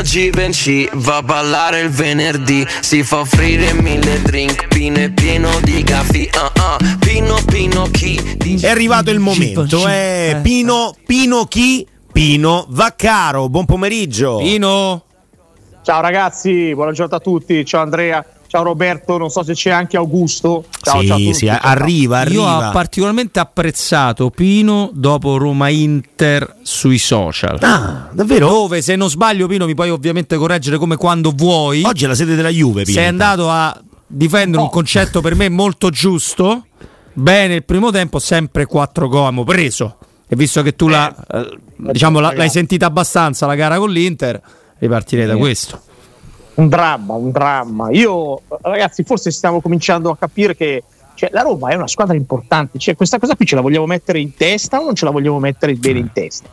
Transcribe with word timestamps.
Pino 0.00 0.02
Givenchy 0.02 0.88
va 0.94 1.16
a 1.16 1.22
ballare 1.22 1.80
il 1.80 1.90
venerdì. 1.90 2.66
Si 2.80 3.02
fa 3.02 3.18
offrire 3.18 3.74
mille 3.74 4.22
drink 4.22 4.68
Pino 4.68 4.98
è 4.98 5.10
pieno 5.10 5.48
di 5.62 5.82
gaffi. 5.82 6.30
Uh, 6.32 6.60
uh. 6.60 6.98
Pino, 6.98 7.36
Pino 7.44 7.86
chi 7.90 8.18
È 8.60 8.68
arrivato 8.68 9.10
il 9.10 9.18
momento 9.18 9.66
eh. 9.86 10.38
Pino, 10.42 10.94
Pino 11.04 11.44
chi? 11.44 11.86
Pino 12.10 12.66
Vaccaro, 12.70 13.48
buon 13.48 13.66
pomeriggio. 13.66 14.38
Pino. 14.38 15.04
Ciao 15.82 16.00
ragazzi, 16.00 16.72
buona 16.74 16.92
giornata 16.92 17.16
a 17.16 17.20
tutti, 17.20 17.64
ciao 17.64 17.82
Andrea 17.82 18.24
Ciao 18.50 18.64
Roberto, 18.64 19.16
non 19.16 19.30
so 19.30 19.44
se 19.44 19.54
c'è 19.54 19.70
anche 19.70 19.96
Augusto. 19.96 20.64
Ciao, 20.80 21.00
sì, 21.00 21.06
ciao 21.06 21.16
a 21.16 21.18
tutti. 21.20 21.34
sì, 21.34 21.48
arriva, 21.48 22.18
arriva. 22.18 22.32
Io 22.42 22.42
ho 22.66 22.70
particolarmente 22.72 23.38
apprezzato 23.38 24.30
Pino 24.30 24.90
dopo 24.92 25.36
Roma 25.36 25.68
Inter 25.68 26.56
sui 26.62 26.98
social. 26.98 27.58
Ah, 27.62 28.08
davvero? 28.10 28.48
Dove, 28.48 28.82
se 28.82 28.96
non 28.96 29.08
sbaglio, 29.08 29.46
Pino, 29.46 29.66
mi 29.66 29.74
puoi 29.76 29.90
ovviamente 29.90 30.36
correggere 30.36 30.78
come 30.78 30.96
quando 30.96 31.32
vuoi. 31.32 31.84
Oggi 31.84 32.06
è 32.06 32.08
la 32.08 32.16
sede 32.16 32.34
della 32.34 32.48
Juve, 32.48 32.82
Pino. 32.82 32.96
Sei 32.98 33.06
andato 33.06 33.48
a 33.48 33.80
difendere 34.04 34.56
No. 34.56 34.64
un 34.64 34.70
concetto 34.70 35.20
per 35.20 35.36
me 35.36 35.48
molto 35.48 35.90
giusto. 35.90 36.66
Bene, 37.12 37.54
il 37.54 37.64
primo 37.64 37.92
tempo 37.92 38.18
sempre 38.18 38.66
4 38.66 39.06
gol 39.06 39.20
abbiamo 39.26 39.44
preso. 39.44 39.96
E 40.26 40.34
visto 40.34 40.60
che 40.62 40.74
tu 40.74 40.88
la, 40.88 41.14
eh, 41.34 41.56
diciamo, 41.76 42.18
la- 42.18 42.32
l'hai 42.34 42.50
sentita 42.50 42.86
abbastanza 42.86 43.46
la 43.46 43.54
gara 43.54 43.78
con 43.78 43.90
l'Inter, 43.90 44.40
ripartirei 44.78 45.26
da 45.26 45.36
questo. 45.36 45.82
Un 46.60 46.68
dramma, 46.68 47.14
un 47.14 47.30
dramma. 47.30 47.90
Io, 47.90 48.42
ragazzi, 48.60 49.02
forse 49.02 49.30
stiamo 49.30 49.62
cominciando 49.62 50.10
a 50.10 50.16
capire 50.18 50.54
che 50.54 50.82
cioè, 51.14 51.30
la 51.32 51.40
Roma 51.40 51.70
è 51.70 51.74
una 51.74 51.88
squadra 51.88 52.14
importante. 52.14 52.78
Cioè, 52.78 52.96
questa 52.96 53.18
cosa 53.18 53.34
qui 53.34 53.46
ce 53.46 53.54
la 53.54 53.62
vogliamo 53.62 53.86
mettere 53.86 54.20
in 54.20 54.34
testa 54.34 54.78
o 54.78 54.84
non 54.84 54.94
ce 54.94 55.06
la 55.06 55.10
vogliamo 55.10 55.38
mettere 55.38 55.72
bene 55.74 56.00
in 56.00 56.12
testa? 56.12 56.50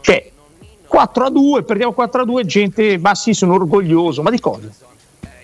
Cioè, 0.00 0.30
4 0.88 1.24
a 1.24 1.30
2, 1.30 1.62
perdiamo 1.62 1.92
4 1.92 2.22
a 2.22 2.24
2, 2.24 2.44
gente, 2.46 2.98
ma 2.98 3.14
sì, 3.14 3.32
sono 3.32 3.54
orgoglioso. 3.54 4.22
Ma 4.22 4.30
di 4.30 4.40
cosa? 4.40 4.68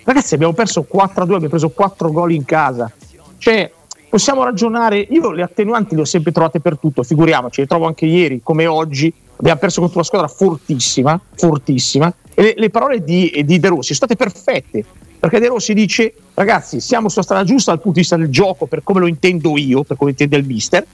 Ragazzi, 0.03 0.35
abbiamo 0.35 0.55
perso 0.55 0.83
4 0.83 1.23
a 1.23 1.27
2, 1.27 1.35
abbiamo 1.37 1.55
preso 1.55 1.71
4 1.71 2.11
gol 2.11 2.33
in 2.33 2.45
casa. 2.45 2.91
Cioè, 3.39 3.71
possiamo 4.09 4.43
ragionare. 4.43 4.99
Io 4.99 5.31
le 5.31 5.43
attenuanti 5.43 5.95
le 5.95 6.01
ho 6.01 6.05
sempre 6.05 6.33
trovate 6.33 6.59
per 6.59 6.79
tutto, 6.79 7.05
figuriamoci, 7.05 7.61
le 7.61 7.69
trovo 7.69 7.87
anche 7.87 8.07
ieri, 8.07 8.41
come 8.43 8.67
oggi. 8.67 9.13
Abbiamo 9.37 9.61
perso 9.61 9.79
contro 9.79 9.99
una 9.99 10.07
squadra 10.07 10.27
fortissima, 10.27 11.21
fortissima. 11.37 12.13
E 12.35 12.43
le, 12.43 12.55
le 12.57 12.71
parole 12.71 13.03
di, 13.03 13.43
di 13.45 13.59
De 13.59 13.69
Rossi 13.69 13.95
sono 13.95 14.09
state 14.09 14.17
perfette. 14.17 14.85
Perché 15.19 15.39
De 15.39 15.49
Rossi 15.49 15.73
dice: 15.73 16.13
ragazzi, 16.35 16.81
siamo 16.81 17.09
sulla 17.09 17.25
strada 17.25 17.45
giusta 17.45 17.71
dal 17.71 17.81
punto 17.81 17.97
di 17.97 18.01
vista 18.03 18.17
del 18.17 18.29
gioco, 18.29 18.67
per 18.67 18.83
come 18.83 19.01
lo 19.01 19.07
intendo 19.07 19.57
io, 19.57 19.83
per 19.83 19.97
come 19.97 20.11
intende 20.11 20.37
il 20.37 20.45
mister 20.45 20.87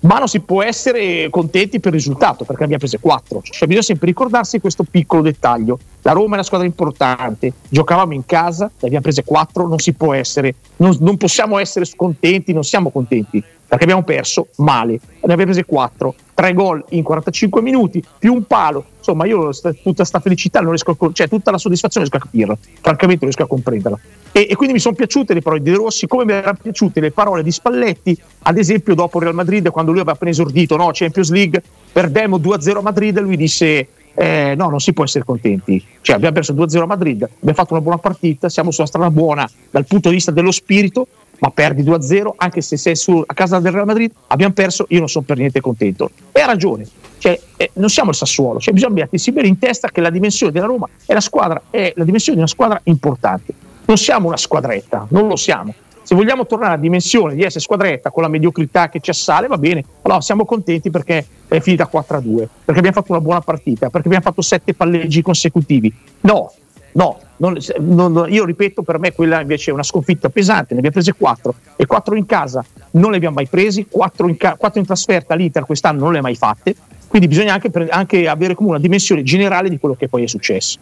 ma 0.00 0.18
non 0.18 0.28
si 0.28 0.40
può 0.40 0.62
essere 0.62 1.28
contenti 1.30 1.80
per 1.80 1.92
il 1.92 1.98
risultato 1.98 2.44
perché 2.44 2.62
abbiamo 2.62 2.80
preso 2.80 2.98
4. 3.00 3.40
Cioè, 3.42 3.66
bisogna 3.66 3.84
sempre 3.84 4.06
ricordarsi 4.06 4.60
questo 4.60 4.84
piccolo 4.88 5.22
dettaglio. 5.22 5.78
La 6.02 6.12
Roma 6.12 6.32
è 6.32 6.34
una 6.34 6.42
squadra 6.42 6.66
importante, 6.66 7.52
giocavamo 7.68 8.12
in 8.12 8.24
casa, 8.24 8.66
ne 8.66 8.86
abbiamo 8.86 9.02
prese 9.02 9.24
4, 9.24 9.66
non 9.66 9.78
si 9.78 9.92
può 9.94 10.14
essere, 10.14 10.54
non, 10.76 10.96
non 11.00 11.16
possiamo 11.16 11.58
essere 11.58 11.86
contenti, 11.96 12.52
non 12.52 12.62
siamo 12.62 12.90
contenti 12.90 13.42
perché 13.66 13.84
abbiamo 13.84 14.02
perso 14.02 14.48
male. 14.56 14.92
Ne 14.92 15.32
abbiamo 15.32 15.44
prese 15.44 15.64
4, 15.64 16.14
3 16.34 16.52
gol 16.52 16.84
in 16.90 17.02
45 17.02 17.62
minuti, 17.62 18.02
più 18.18 18.32
un 18.32 18.44
palo. 18.44 18.84
Insomma, 18.98 19.26
io 19.26 19.52
sta- 19.52 19.72
tutta 19.72 19.96
questa 19.96 20.20
felicità 20.20 20.60
non 20.60 20.70
riesco 20.70 20.96
a, 20.98 21.10
cioè 21.12 21.28
tutta 21.28 21.50
la 21.50 21.58
soddisfazione 21.58 22.06
non 22.08 22.18
riesco 22.18 22.26
a 22.26 22.30
capirla, 22.30 22.58
francamente 22.80 23.24
non 23.24 23.34
riesco 23.34 23.42
a 23.42 23.46
comprenderla. 23.48 23.98
E, 24.32 24.46
e 24.50 24.54
quindi 24.54 24.74
mi 24.74 24.80
sono 24.80 24.94
piaciute 24.94 25.34
le 25.34 25.42
parole 25.42 25.62
di 25.62 25.70
De 25.70 25.76
Rossi, 25.76 26.06
come 26.06 26.24
mi 26.24 26.32
erano 26.32 26.58
piaciute 26.60 27.00
le 27.00 27.10
parole 27.10 27.42
di 27.42 27.50
Spalletti, 27.50 28.20
ad 28.42 28.58
esempio 28.58 28.94
dopo 28.94 29.18
Real 29.18 29.34
Madrid, 29.34 29.68
quando 29.70 29.90
lui 29.90 30.00
aveva 30.00 30.14
appena 30.14 30.30
esordito, 30.30 30.76
no, 30.76 30.90
Champions 30.92 31.30
League, 31.30 31.62
perdemmo 31.92 32.38
2-0 32.38 32.76
a 32.76 32.82
Madrid, 32.82 33.18
lui 33.20 33.36
disse 33.36 33.88
eh, 34.18 34.54
no, 34.56 34.70
non 34.70 34.80
si 34.80 34.92
può 34.92 35.04
essere 35.04 35.24
contenti. 35.24 35.82
Cioè, 36.00 36.16
abbiamo 36.16 36.34
perso 36.34 36.54
2-0 36.54 36.80
a 36.80 36.86
Madrid, 36.86 37.22
abbiamo 37.22 37.54
fatto 37.54 37.74
una 37.74 37.82
buona 37.82 37.98
partita, 37.98 38.48
siamo 38.48 38.70
sulla 38.70 38.86
strada 38.86 39.10
buona 39.10 39.48
dal 39.70 39.84
punto 39.84 40.08
di 40.08 40.14
vista 40.14 40.30
dello 40.30 40.50
spirito, 40.50 41.06
ma 41.38 41.50
perdi 41.50 41.82
2-0, 41.82 42.30
anche 42.36 42.60
se 42.60 42.76
sei 42.76 42.96
su, 42.96 43.22
a 43.24 43.34
casa 43.34 43.58
del 43.58 43.72
Real 43.72 43.86
Madrid, 43.86 44.10
abbiamo 44.28 44.52
perso, 44.52 44.86
io 44.88 44.98
non 44.98 45.08
sono 45.08 45.24
per 45.24 45.36
niente 45.38 45.60
contento. 45.60 46.10
E 46.32 46.40
ha 46.40 46.46
ragione, 46.46 46.86
cioè, 47.18 47.38
eh, 47.56 47.70
non 47.74 47.88
siamo 47.88 48.10
il 48.10 48.16
Sassuolo, 48.16 48.60
cioè, 48.60 48.72
bisogna 48.72 48.94
mettersi 48.94 49.32
bene 49.32 49.48
in 49.48 49.58
testa 49.58 49.88
che 49.88 50.00
la 50.00 50.10
dimensione 50.10 50.52
della 50.52 50.66
Roma 50.66 50.88
è 51.04 51.12
la, 51.12 51.20
squadra, 51.20 51.62
è 51.70 51.92
la 51.96 52.04
dimensione 52.04 52.36
di 52.36 52.42
una 52.42 52.52
squadra 52.52 52.80
importante. 52.84 53.52
Non 53.86 53.96
siamo 53.96 54.28
una 54.28 54.36
squadretta, 54.36 55.06
non 55.10 55.28
lo 55.28 55.36
siamo. 55.36 55.72
Se 56.02 56.14
vogliamo 56.14 56.46
tornare 56.46 56.74
alla 56.74 56.80
dimensione 56.80 57.34
di 57.34 57.42
essere 57.42 57.60
squadretta 57.60 58.10
con 58.10 58.22
la 58.22 58.28
mediocrità 58.28 58.88
che 58.88 59.00
ci 59.00 59.10
assale, 59.10 59.48
va 59.48 59.58
bene. 59.58 59.84
Allora 60.02 60.20
siamo 60.20 60.44
contenti 60.44 60.88
perché 60.88 61.26
è 61.48 61.58
finita 61.58 61.90
4-2, 61.92 62.46
perché 62.64 62.78
abbiamo 62.78 62.92
fatto 62.92 63.10
una 63.10 63.20
buona 63.20 63.40
partita, 63.40 63.90
perché 63.90 64.06
abbiamo 64.06 64.24
fatto 64.24 64.40
sette 64.40 64.74
palleggi 64.74 65.20
consecutivi. 65.20 65.92
No, 66.20 66.52
no, 66.96 67.18
non- 67.36 67.58
non- 67.78 68.26
io 68.28 68.44
ripeto, 68.44 68.82
per 68.82 68.98
me 68.98 69.12
quella 69.12 69.40
invece 69.40 69.70
è 69.70 69.74
una 69.74 69.82
sconfitta 69.82 70.28
pesante, 70.28 70.72
ne 70.72 70.78
abbiamo 70.78 70.94
prese 70.96 71.12
4 71.12 71.54
e 71.76 71.86
4 71.86 72.16
in 72.16 72.26
casa 72.26 72.64
non 72.92 73.10
le 73.10 73.16
abbiamo 73.16 73.36
mai 73.36 73.46
presi, 73.46 73.86
4 73.88 74.28
in, 74.28 74.36
ca- 74.36 74.56
in 74.74 74.86
trasferta 74.86 75.34
l'Inter 75.34 75.64
quest'anno 75.64 76.00
non 76.00 76.12
le 76.12 76.18
ha 76.18 76.22
mai 76.22 76.34
fatte, 76.34 76.74
quindi 77.06 77.28
bisogna 77.28 77.52
anche, 77.52 77.70
pre- 77.70 77.88
anche 77.88 78.26
avere 78.28 78.54
come 78.54 78.70
una 78.70 78.78
dimensione 78.78 79.22
generale 79.22 79.68
di 79.68 79.78
quello 79.78 79.94
che 79.94 80.08
poi 80.08 80.24
è 80.24 80.26
successo. 80.26 80.78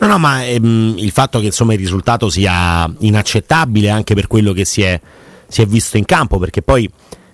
No, 0.00 0.06
no, 0.06 0.18
ma 0.18 0.44
ehm, 0.44 0.94
il 0.98 1.10
fatto 1.10 1.40
che 1.40 1.46
insomma 1.46 1.72
il 1.72 1.78
risultato 1.80 2.28
sia 2.28 2.88
inaccettabile 2.98 3.90
anche 3.90 4.14
per 4.14 4.28
quello 4.28 4.52
che 4.52 4.64
si 4.64 4.82
è, 4.82 5.00
si 5.46 5.62
è 5.62 5.66
visto 5.66 5.96
in 5.96 6.04
campo, 6.04 6.38
perché 6.38 6.62
poi 6.62 6.88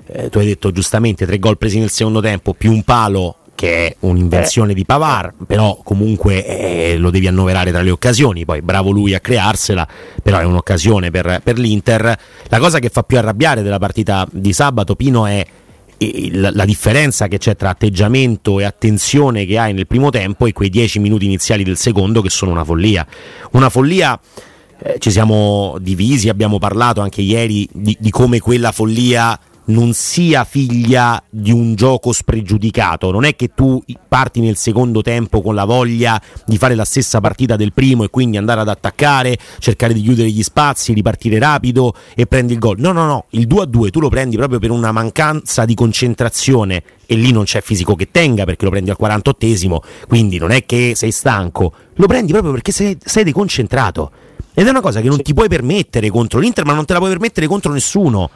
eh, 0.06 0.30
tu 0.30 0.38
hai 0.38 0.46
detto 0.46 0.70
giustamente 0.70 1.26
tre 1.26 1.38
gol 1.38 1.58
presi 1.58 1.78
nel 1.78 1.90
secondo 1.90 2.20
tempo 2.20 2.54
più 2.54 2.72
un 2.72 2.82
palo 2.82 3.36
che 3.54 3.86
è 3.86 3.96
un'invenzione 4.00 4.74
di 4.74 4.84
Pavar, 4.84 5.32
però 5.46 5.78
comunque 5.82 6.44
eh, 6.44 6.96
lo 6.96 7.10
devi 7.10 7.26
annoverare 7.26 7.70
tra 7.70 7.82
le 7.82 7.90
occasioni, 7.90 8.44
poi 8.44 8.62
bravo 8.62 8.90
lui 8.90 9.14
a 9.14 9.20
crearsela, 9.20 9.86
però 10.22 10.38
è 10.38 10.44
un'occasione 10.44 11.10
per, 11.10 11.40
per 11.42 11.58
l'Inter. 11.58 12.18
La 12.48 12.58
cosa 12.58 12.78
che 12.78 12.88
fa 12.88 13.02
più 13.02 13.16
arrabbiare 13.16 13.62
della 13.62 13.78
partita 13.78 14.26
di 14.30 14.52
sabato, 14.52 14.96
Pino, 14.96 15.26
è 15.26 15.44
il- 15.98 16.50
la 16.52 16.64
differenza 16.64 17.28
che 17.28 17.38
c'è 17.38 17.56
tra 17.56 17.70
atteggiamento 17.70 18.58
e 18.58 18.64
attenzione 18.64 19.46
che 19.46 19.58
hai 19.58 19.72
nel 19.72 19.86
primo 19.86 20.10
tempo 20.10 20.46
e 20.46 20.52
quei 20.52 20.68
dieci 20.68 20.98
minuti 20.98 21.24
iniziali 21.24 21.62
del 21.62 21.76
secondo 21.76 22.20
che 22.20 22.30
sono 22.30 22.50
una 22.50 22.64
follia. 22.64 23.06
Una 23.52 23.70
follia, 23.70 24.18
eh, 24.82 24.96
ci 24.98 25.10
siamo 25.10 25.76
divisi, 25.80 26.28
abbiamo 26.28 26.58
parlato 26.58 27.00
anche 27.00 27.20
ieri 27.20 27.68
di, 27.72 27.96
di 27.98 28.10
come 28.10 28.40
quella 28.40 28.72
follia 28.72 29.38
non 29.66 29.94
sia 29.94 30.44
figlia 30.44 31.22
di 31.30 31.52
un 31.52 31.74
gioco 31.74 32.12
spregiudicato, 32.12 33.10
non 33.10 33.24
è 33.24 33.34
che 33.36 33.52
tu 33.54 33.82
parti 34.08 34.40
nel 34.40 34.56
secondo 34.56 35.00
tempo 35.02 35.40
con 35.40 35.54
la 35.54 35.64
voglia 35.64 36.20
di 36.44 36.58
fare 36.58 36.74
la 36.74 36.84
stessa 36.84 37.20
partita 37.20 37.56
del 37.56 37.72
primo 37.72 38.04
e 38.04 38.10
quindi 38.10 38.36
andare 38.36 38.60
ad 38.60 38.68
attaccare, 38.68 39.38
cercare 39.58 39.94
di 39.94 40.02
chiudere 40.02 40.28
gli 40.30 40.42
spazi, 40.42 40.92
ripartire 40.92 41.38
rapido 41.38 41.94
e 42.14 42.26
prendi 42.26 42.52
il 42.52 42.58
gol. 42.58 42.78
No, 42.78 42.92
no, 42.92 43.06
no, 43.06 43.24
il 43.30 43.46
2 43.46 43.62
a 43.62 43.66
2 43.66 43.90
tu 43.90 44.00
lo 44.00 44.08
prendi 44.08 44.36
proprio 44.36 44.58
per 44.58 44.70
una 44.70 44.92
mancanza 44.92 45.64
di 45.64 45.74
concentrazione 45.74 46.82
e 47.06 47.14
lì 47.16 47.32
non 47.32 47.44
c'è 47.44 47.60
fisico 47.60 47.94
che 47.94 48.10
tenga 48.10 48.44
perché 48.44 48.64
lo 48.64 48.70
prendi 48.70 48.90
al 48.90 48.96
48esimo, 49.00 49.78
quindi 50.08 50.38
non 50.38 50.50
è 50.50 50.64
che 50.66 50.92
sei 50.94 51.10
stanco, 51.10 51.72
lo 51.94 52.06
prendi 52.06 52.32
proprio 52.32 52.52
perché 52.52 52.72
sei, 52.72 52.96
sei 53.02 53.24
deconcentrato. 53.24 54.10
Ed 54.56 54.66
è 54.66 54.70
una 54.70 54.80
cosa 54.80 55.00
che 55.00 55.08
non 55.08 55.20
ti 55.20 55.34
puoi 55.34 55.48
permettere 55.48 56.10
contro 56.10 56.38
l'Inter, 56.38 56.64
ma 56.64 56.74
non 56.74 56.84
te 56.84 56.92
la 56.92 57.00
puoi 57.00 57.10
permettere 57.10 57.48
contro 57.48 57.72
nessuno. 57.72 58.30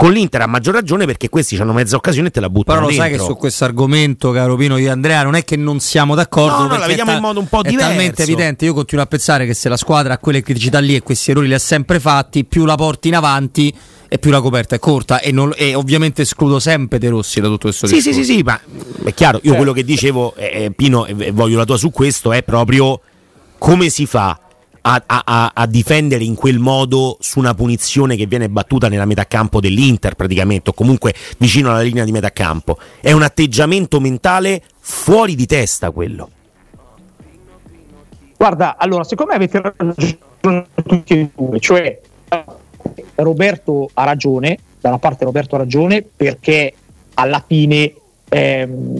Con 0.00 0.12
l'Inter 0.12 0.40
a 0.40 0.46
maggior 0.46 0.72
ragione 0.72 1.04
perché 1.04 1.28
questi 1.28 1.56
hanno 1.56 1.74
mezza 1.74 1.94
occasione 1.94 2.28
e 2.28 2.30
te 2.30 2.40
la 2.40 2.48
buttano 2.48 2.78
Però 2.78 2.88
lo 2.90 2.94
sai 2.96 3.10
che 3.10 3.16
dentro. 3.18 3.34
su 3.34 3.38
questo 3.38 3.64
argomento, 3.66 4.30
caro 4.30 4.56
Pino 4.56 4.76
di 4.76 4.88
Andrea, 4.88 5.22
non 5.24 5.34
è 5.34 5.44
che 5.44 5.56
non 5.56 5.78
siamo 5.78 6.14
d'accordo. 6.14 6.56
No, 6.62 6.68
no, 6.68 6.78
la 6.78 6.86
vediamo 6.86 7.10
è 7.10 7.16
in 7.16 7.20
modo 7.20 7.38
un 7.38 7.46
po' 7.48 7.60
è 7.60 7.68
diverso. 7.68 7.88
talmente 7.90 8.22
evidente. 8.22 8.64
Io 8.64 8.72
continuo 8.72 9.04
a 9.04 9.06
pensare 9.06 9.44
che 9.44 9.52
se 9.52 9.68
la 9.68 9.76
squadra 9.76 10.14
ha 10.14 10.18
quelle 10.18 10.40
criticità 10.40 10.78
lì 10.78 10.94
e 10.94 11.02
questi 11.02 11.32
errori 11.32 11.48
li 11.48 11.52
ha 11.54 11.58
sempre 11.58 12.00
fatti, 12.00 12.46
più 12.46 12.64
la 12.64 12.76
porti 12.76 13.08
in 13.08 13.16
avanti 13.16 13.74
e 14.08 14.18
più 14.18 14.30
la 14.30 14.40
coperta 14.40 14.74
è 14.74 14.78
corta. 14.78 15.20
E, 15.20 15.32
non- 15.32 15.52
e 15.54 15.74
ovviamente 15.74 16.22
escludo 16.22 16.58
sempre 16.60 16.98
De 16.98 17.10
Rossi 17.10 17.40
da 17.42 17.48
tutto 17.48 17.68
questo 17.68 17.86
Sì, 17.86 18.00
sì, 18.00 18.08
discorso. 18.08 18.22
sì, 18.30 18.36
sì, 18.38 18.42
ma 18.42 18.58
è 19.04 19.12
chiaro, 19.12 19.38
io 19.42 19.54
quello 19.54 19.74
che 19.74 19.84
dicevo, 19.84 20.34
eh, 20.36 20.64
eh, 20.64 20.70
Pino, 20.70 21.04
e 21.04 21.14
e 21.18 21.30
voglio 21.30 21.58
la 21.58 21.64
tua 21.66 21.76
su 21.76 21.90
questo, 21.90 22.32
è 22.32 22.42
proprio 22.42 22.98
come 23.58 23.90
si 23.90 24.06
fa 24.06 24.40
a, 24.82 25.02
a- 25.06 25.52
a- 25.54 25.66
difendere 25.66 26.24
in 26.24 26.34
quel 26.34 26.58
modo 26.58 27.16
su 27.20 27.38
una 27.38 27.54
punizione 27.54 28.16
che 28.16 28.26
viene 28.26 28.48
battuta 28.48 28.88
nella 28.88 29.04
metà 29.04 29.26
campo 29.26 29.60
dell'Inter 29.60 30.14
praticamente, 30.14 30.70
o 30.70 30.72
comunque 30.72 31.14
vicino 31.38 31.70
alla 31.70 31.82
linea 31.82 32.04
di 32.04 32.12
metà 32.12 32.30
campo. 32.30 32.78
È 33.00 33.12
un 33.12 33.22
atteggiamento 33.22 34.00
mentale 34.00 34.62
fuori 34.78 35.34
di 35.34 35.46
testa 35.46 35.90
quello. 35.90 36.30
Guarda, 38.36 38.76
allora, 38.78 39.04
secondo 39.04 39.32
me 39.32 39.36
avete 39.36 39.60
ragione 39.60 40.66
tutti 40.82 41.12
e 41.12 41.30
due, 41.34 41.60
cioè 41.60 42.00
Roberto 43.16 43.90
ha 43.92 44.04
ragione, 44.04 44.58
da 44.80 44.88
una 44.88 44.98
parte 44.98 45.24
Roberto 45.24 45.56
ha 45.56 45.58
ragione 45.58 46.02
perché 46.02 46.72
alla 47.14 47.44
fine 47.46 47.92
ehm, 48.30 48.99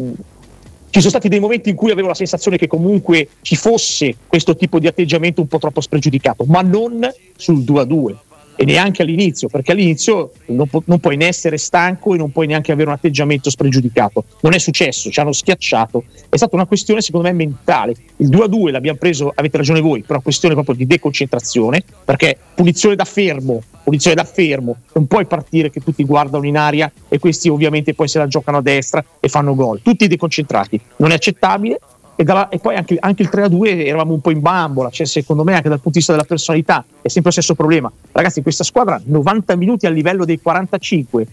ci 0.90 0.98
sono 0.98 1.10
stati 1.10 1.28
dei 1.28 1.38
momenti 1.38 1.70
in 1.70 1.76
cui 1.76 1.92
avevo 1.92 2.08
la 2.08 2.14
sensazione 2.14 2.56
che 2.56 2.66
comunque 2.66 3.28
ci 3.42 3.54
fosse 3.54 4.16
questo 4.26 4.56
tipo 4.56 4.78
di 4.78 4.88
atteggiamento 4.88 5.40
un 5.40 5.46
po' 5.46 5.58
troppo 5.58 5.80
spregiudicato, 5.80 6.44
ma 6.46 6.62
non 6.62 7.08
sul 7.36 7.62
2 7.62 7.80
a 7.80 7.84
2. 7.84 8.16
E 8.60 8.64
neanche 8.66 9.00
all'inizio, 9.00 9.48
perché 9.48 9.72
all'inizio 9.72 10.32
non, 10.48 10.68
pu- 10.68 10.82
non, 10.84 11.00
puoi 11.00 11.16
né 11.16 11.28
essere 11.28 11.56
stanco 11.56 12.12
e 12.12 12.18
non 12.18 12.30
puoi 12.30 12.46
neanche 12.46 12.72
avere 12.72 12.88
un 12.88 12.94
atteggiamento 12.94 13.48
spregiudicato. 13.48 14.24
Non 14.42 14.52
è 14.52 14.58
successo, 14.58 15.10
ci 15.10 15.18
hanno 15.18 15.32
schiacciato. 15.32 16.04
È 16.28 16.36
stata 16.36 16.56
una 16.56 16.66
questione, 16.66 17.00
secondo 17.00 17.26
me, 17.28 17.32
mentale. 17.32 17.94
Il 18.16 18.28
2-2 18.28 18.70
l'abbiamo 18.70 18.98
preso, 18.98 19.32
avete 19.34 19.56
ragione 19.56 19.80
voi, 19.80 20.02
però 20.02 20.20
questione 20.20 20.52
proprio 20.52 20.74
di 20.74 20.86
deconcentrazione, 20.86 21.82
perché 22.04 22.36
punizione 22.54 22.96
da 22.96 23.04
fermo, 23.06 23.62
punizione 23.82 24.14
da 24.14 24.24
fermo, 24.24 24.76
non 24.92 25.06
puoi 25.06 25.24
partire 25.24 25.70
che 25.70 25.80
tutti 25.80 26.04
guardano 26.04 26.44
in 26.44 26.58
aria 26.58 26.92
e 27.08 27.18
questi 27.18 27.48
ovviamente 27.48 27.94
poi 27.94 28.08
se 28.08 28.18
la 28.18 28.26
giocano 28.26 28.58
a 28.58 28.62
destra 28.62 29.02
e 29.20 29.28
fanno 29.28 29.54
gol. 29.54 29.80
Tutti 29.80 30.06
deconcentrati. 30.06 30.78
Non 30.96 31.12
è 31.12 31.14
accettabile 31.14 31.78
e, 32.20 32.24
dalla, 32.24 32.50
e 32.50 32.58
poi 32.58 32.76
anche, 32.76 32.98
anche, 33.00 33.22
il 33.22 33.30
3-2 33.32 33.86
eravamo 33.86 34.12
un 34.12 34.20
po' 34.20 34.30
in 34.30 34.42
bambola, 34.42 34.90
cioè 34.90 35.06
secondo 35.06 35.42
me 35.42 35.54
anche 35.54 35.70
dal 35.70 35.78
punto 35.78 35.92
di 35.92 35.98
vista 36.00 36.12
della 36.12 36.26
personalità 36.26 36.84
è 37.00 37.08
sempre 37.08 37.22
lo 37.24 37.30
stesso 37.30 37.54
problema. 37.54 37.90
Ragazzi, 38.12 38.42
questa 38.42 38.62
squadra 38.62 39.00
90 39.02 39.56
minuti 39.56 39.86
a 39.86 39.90
livello 39.90 40.26
dei 40.26 40.38
45 40.38 41.26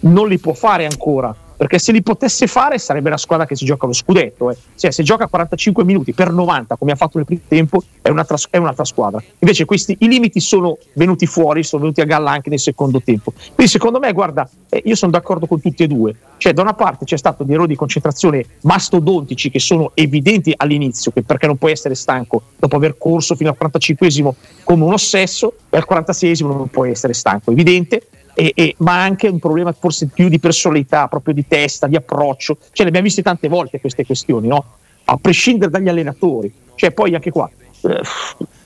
non 0.00 0.28
li 0.28 0.38
può 0.38 0.54
fare 0.54 0.86
ancora 0.86 1.34
perché 1.60 1.78
se 1.78 1.92
li 1.92 2.02
potesse 2.02 2.46
fare 2.46 2.78
sarebbe 2.78 3.10
la 3.10 3.18
squadra 3.18 3.44
che 3.44 3.54
si 3.54 3.66
gioca 3.66 3.84
lo 3.84 3.92
scudetto. 3.92 4.50
Eh. 4.50 4.56
Cioè, 4.76 4.90
se 4.90 5.02
gioca 5.02 5.26
45 5.26 5.84
minuti 5.84 6.14
per 6.14 6.32
90 6.32 6.76
come 6.76 6.92
ha 6.92 6.94
fatto 6.94 7.18
nel 7.18 7.26
primo 7.26 7.42
tempo 7.46 7.82
è 8.00 8.08
un'altra, 8.08 8.38
è 8.48 8.56
un'altra 8.56 8.86
squadra. 8.86 9.22
Invece 9.40 9.66
questi, 9.66 9.94
i 9.98 10.08
limiti 10.08 10.40
sono 10.40 10.78
venuti 10.94 11.26
fuori, 11.26 11.62
sono 11.62 11.82
venuti 11.82 12.00
a 12.00 12.06
galla 12.06 12.30
anche 12.30 12.48
nel 12.48 12.60
secondo 12.60 13.02
tempo. 13.02 13.34
Quindi 13.52 13.70
secondo 13.70 13.98
me, 13.98 14.10
guarda, 14.14 14.48
eh, 14.70 14.80
io 14.86 14.94
sono 14.94 15.10
d'accordo 15.10 15.46
con 15.46 15.60
tutti 15.60 15.82
e 15.82 15.86
due. 15.86 16.14
Cioè, 16.38 16.54
da 16.54 16.62
una 16.62 16.72
parte 16.72 17.04
c'è 17.04 17.18
stato 17.18 17.44
dei 17.44 17.52
errori 17.52 17.68
di 17.68 17.76
concentrazione 17.76 18.42
mastodontici 18.62 19.50
che 19.50 19.58
sono 19.58 19.90
evidenti 19.92 20.54
all'inizio, 20.56 21.12
perché 21.12 21.46
non 21.46 21.58
puoi 21.58 21.72
essere 21.72 21.94
stanco 21.94 22.40
dopo 22.56 22.76
aver 22.76 22.96
corso 22.96 23.34
fino 23.34 23.50
al 23.50 23.56
45esimo 23.60 24.32
come 24.64 24.84
un 24.84 24.94
ossesso 24.94 25.52
e 25.68 25.76
al 25.76 25.84
46esimo 25.86 26.46
non 26.46 26.68
puoi 26.68 26.92
essere 26.92 27.12
stanco, 27.12 27.50
evidente 27.50 28.06
e, 28.34 28.52
e, 28.54 28.74
ma 28.78 29.02
anche 29.02 29.28
un 29.28 29.38
problema 29.38 29.72
forse 29.72 30.06
più 30.06 30.28
di 30.28 30.38
personalità, 30.38 31.08
proprio 31.08 31.34
di 31.34 31.46
testa, 31.46 31.86
di 31.86 31.96
approccio. 31.96 32.56
Cioè, 32.60 32.82
le 32.82 32.88
abbiamo 32.88 33.06
viste 33.06 33.22
tante 33.22 33.48
volte 33.48 33.80
queste 33.80 34.04
questioni, 34.04 34.48
no? 34.48 34.64
a 35.04 35.16
prescindere 35.16 35.70
dagli 35.70 35.88
allenatori. 35.88 36.52
Cioè, 36.74 36.92
poi 36.92 37.14
anche 37.14 37.30
qua 37.30 37.50
eh, 37.82 38.00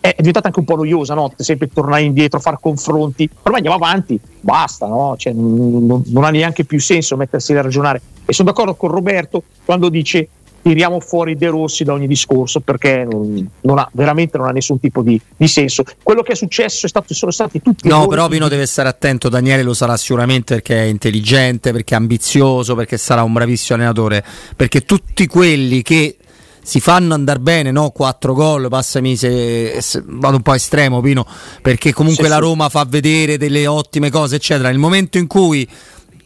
è 0.00 0.14
diventata 0.16 0.48
anche 0.48 0.60
un 0.60 0.66
po' 0.66 0.76
noiosa, 0.76 1.14
no? 1.14 1.32
sempre 1.36 1.68
tornare 1.68 2.02
indietro, 2.02 2.40
fare 2.40 2.58
confronti. 2.60 3.28
Ormai 3.42 3.62
andiamo 3.62 3.76
avanti, 3.76 4.18
basta, 4.40 4.86
no? 4.86 5.14
cioè, 5.16 5.32
non, 5.32 6.02
non 6.06 6.24
ha 6.24 6.30
neanche 6.30 6.64
più 6.64 6.80
senso 6.80 7.16
mettersi 7.16 7.54
a 7.54 7.62
ragionare. 7.62 8.00
E 8.24 8.32
sono 8.32 8.50
d'accordo 8.50 8.74
con 8.74 8.90
Roberto 8.90 9.42
quando 9.64 9.88
dice 9.88 10.28
tiriamo 10.64 10.98
fuori 10.98 11.36
De 11.36 11.48
Rossi 11.48 11.84
da 11.84 11.92
ogni 11.92 12.06
discorso 12.06 12.60
perché 12.60 13.06
non, 13.08 13.50
non 13.60 13.78
ha, 13.78 13.86
veramente 13.92 14.38
non 14.38 14.46
ha 14.46 14.50
nessun 14.50 14.80
tipo 14.80 15.02
di, 15.02 15.20
di, 15.36 15.46
senso. 15.46 15.84
Quello 16.02 16.22
che 16.22 16.32
è 16.32 16.34
successo 16.34 16.86
è 16.86 16.88
stato, 16.88 17.12
sono 17.12 17.30
stati 17.30 17.60
tutti. 17.60 17.86
No, 17.86 18.06
però 18.06 18.28
Pino 18.28 18.48
deve 18.48 18.64
stare 18.64 18.88
attento. 18.88 19.28
Daniele 19.28 19.62
lo 19.62 19.74
sarà 19.74 19.98
sicuramente 19.98 20.54
perché 20.54 20.84
è 20.84 20.86
intelligente, 20.86 21.70
perché 21.70 21.94
è 21.94 21.98
ambizioso, 21.98 22.74
perché 22.74 22.96
sarà 22.96 23.22
un 23.22 23.34
bravissimo 23.34 23.76
allenatore. 23.76 24.24
Perché 24.56 24.86
tutti 24.86 25.26
quelli 25.26 25.82
che 25.82 26.16
si 26.62 26.80
fanno 26.80 27.12
andare 27.12 27.40
bene, 27.40 27.70
no? 27.70 27.90
4 27.90 28.32
gol, 28.32 28.68
passami 28.70 29.18
se, 29.18 29.82
se, 29.82 30.02
vado 30.02 30.36
un 30.36 30.42
po' 30.42 30.54
estremo, 30.54 31.02
Pino, 31.02 31.26
perché 31.60 31.92
comunque 31.92 32.24
sì, 32.24 32.30
la 32.30 32.38
Roma 32.38 32.70
fa 32.70 32.86
vedere 32.88 33.36
delle 33.36 33.66
ottime 33.66 34.08
cose, 34.08 34.36
eccetera. 34.36 34.70
Nel 34.70 34.78
momento 34.78 35.18
in 35.18 35.26
cui 35.26 35.68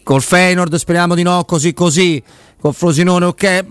col 0.04 0.22
Feynord 0.22 0.76
speriamo 0.76 1.16
di 1.16 1.24
no, 1.24 1.44
così 1.44 1.74
così, 1.74 2.22
con 2.60 2.72
Frosinone 2.72 3.24
ok, 3.26 3.42
eh, 3.42 3.66